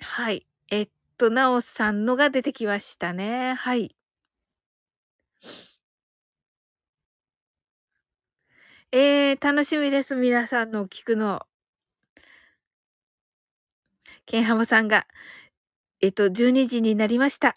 [0.00, 0.46] はい。
[0.70, 3.54] えっと、なおさんのが出てきましたね。
[3.54, 3.94] はい。
[8.94, 10.14] えー、楽しみです。
[10.14, 11.46] 皆さんの聞くの。
[14.26, 15.06] ケンハムさんが、
[16.02, 17.56] えっと、12時になりました。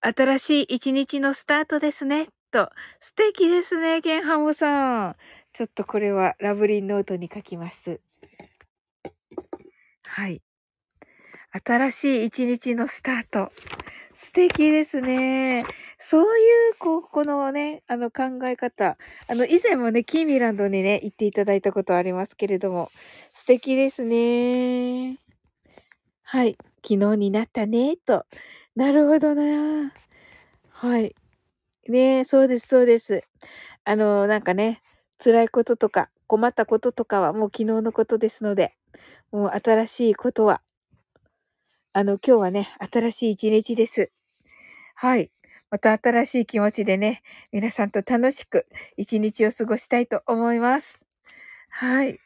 [0.00, 2.26] 新しい一日のスタートですね。
[2.50, 5.16] と、素敵ですね、ケンハムさん。
[5.52, 8.00] ちょっとこれはラブリンノートに書きます。
[10.08, 10.42] はい。
[11.64, 13.52] 新しい一日のスタート。
[14.20, 15.64] 素敵ですね。
[15.96, 18.98] そういう、こう、このね、あの考え方。
[19.28, 22.90] あの、以前もね、キーミランドにね、行っていただいたことありますけれども、
[23.32, 25.20] 素敵ですね。
[26.24, 26.58] はい。
[26.84, 28.26] 昨日になったね、と。
[28.74, 29.94] なるほどな。
[30.70, 31.14] はい。
[31.88, 33.22] ねそうです、そうです。
[33.84, 34.82] あの、なんかね、
[35.22, 38.72] 辛いこととか、困ったこととかはもう昨日のことですので、
[39.30, 40.60] もう新しいことは
[41.98, 44.12] あの、今日はね、新しい一日です。
[44.94, 45.32] はい。
[45.68, 51.04] また新しい気持ちでね、皆さんと楽しく一日を過ごしたいと思います。
[51.70, 52.20] はい。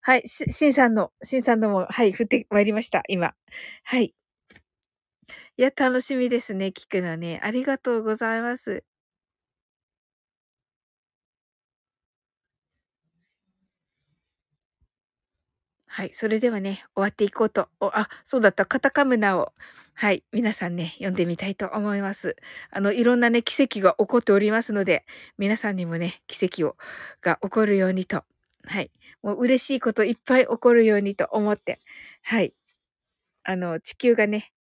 [0.00, 0.26] はい。
[0.26, 3.36] し、しんさんの、しんさんのも、はい、降ってまいりました、今。
[3.84, 4.12] はい。
[5.56, 7.40] いや、楽しみですね、聞くのね。
[7.44, 8.82] ありがとうございます。
[15.96, 16.10] はい。
[16.12, 17.70] それではね、終わっていこうと。
[17.80, 18.66] お、あ、そうだった。
[18.66, 19.54] カタカムナを。
[19.94, 20.24] はい。
[20.30, 22.36] 皆さんね、読んでみたいと思います。
[22.70, 25.06] あの、いろんなね、奇跡が起こっておりますので、
[25.38, 26.76] 皆さんにもね、奇跡を、
[27.22, 28.24] が起こるようにと。
[28.64, 28.90] はい。
[29.22, 31.78] もう嬉しいこといっぱい起こるようにと思って。
[32.20, 32.52] はい。
[33.44, 34.52] あの、地球がね、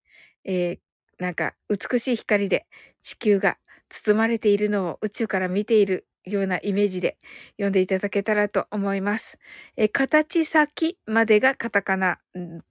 [0.46, 2.66] えー、なんか、美しい光で
[3.02, 3.58] 地球が
[3.90, 7.17] 包まれているのを宇宙から見ているようなイメージで
[7.53, 9.38] 読んでいただけたらと思います。
[9.78, 12.19] え形先までがカタカナ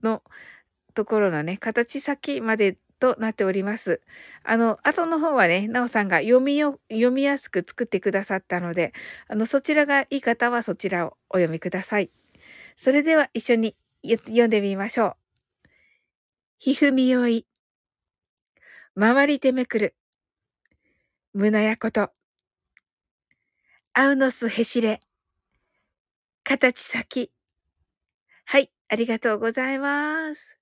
[0.03, 0.23] の
[0.95, 4.01] ところのね、形先までとなっております。
[4.45, 8.93] あの、後の方はね、なおさんが読みよ、読みやすく作ってくださったので、
[9.29, 12.11] あの、そちらがいい方はそちらをお読みください。
[12.77, 15.17] それでは一緒に読んでみましょう。
[16.59, 17.47] ひふみよい。
[18.99, 19.95] 回りてめくる。
[21.35, 22.11] 胸やこと。
[23.97, 24.99] アウノスヘシレ。
[26.43, 27.31] 形先。
[28.45, 30.59] はい、ありがとうございます。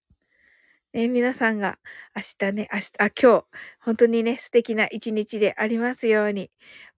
[0.92, 1.78] ね、皆さんが
[2.14, 3.44] 明日ね、明日、あ、今日、
[3.80, 6.50] 本当にね、素敵な一日でありますように、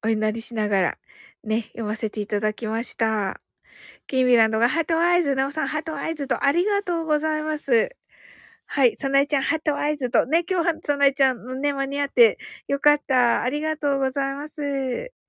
[0.02, 0.98] お祈りしながら、
[1.44, 3.38] ね、読ませていただきました。
[4.08, 7.90] キーミランドが heart eyes、ナオさん heart eyes とありがとうございます。
[8.66, 8.96] はい。
[8.96, 13.42] さなえちゃん、 heart eyes と、ね、今日は、さなえちゃんのね、間に合ってよかった。
[13.44, 15.23] ありがとうございます。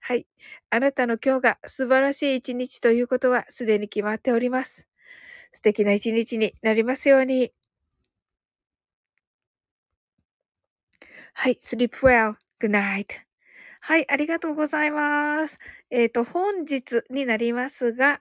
[0.00, 0.26] はい。
[0.70, 4.86] あなたの今日が素晴らしい一日ということはすでに決まっております。
[5.52, 7.52] 素敵な一日になりますように。
[11.34, 11.58] はい。
[11.60, 12.34] sleep well.
[12.60, 13.06] good night.
[13.80, 14.10] はい。
[14.10, 15.58] ありがとうございます。
[15.90, 18.20] えっ、ー、と、本日になりますが、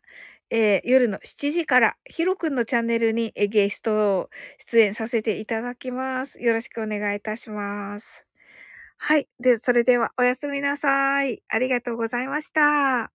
[0.49, 4.30] えー、夜の7時から、ヒロくんのチャンネルにゲストを
[4.71, 6.41] 出演させていただきます。
[6.41, 8.28] よろしくお願いいたします。
[9.01, 9.27] はい。
[9.39, 11.41] で、それではおやすみなさい。
[11.47, 13.11] ありがとうございました。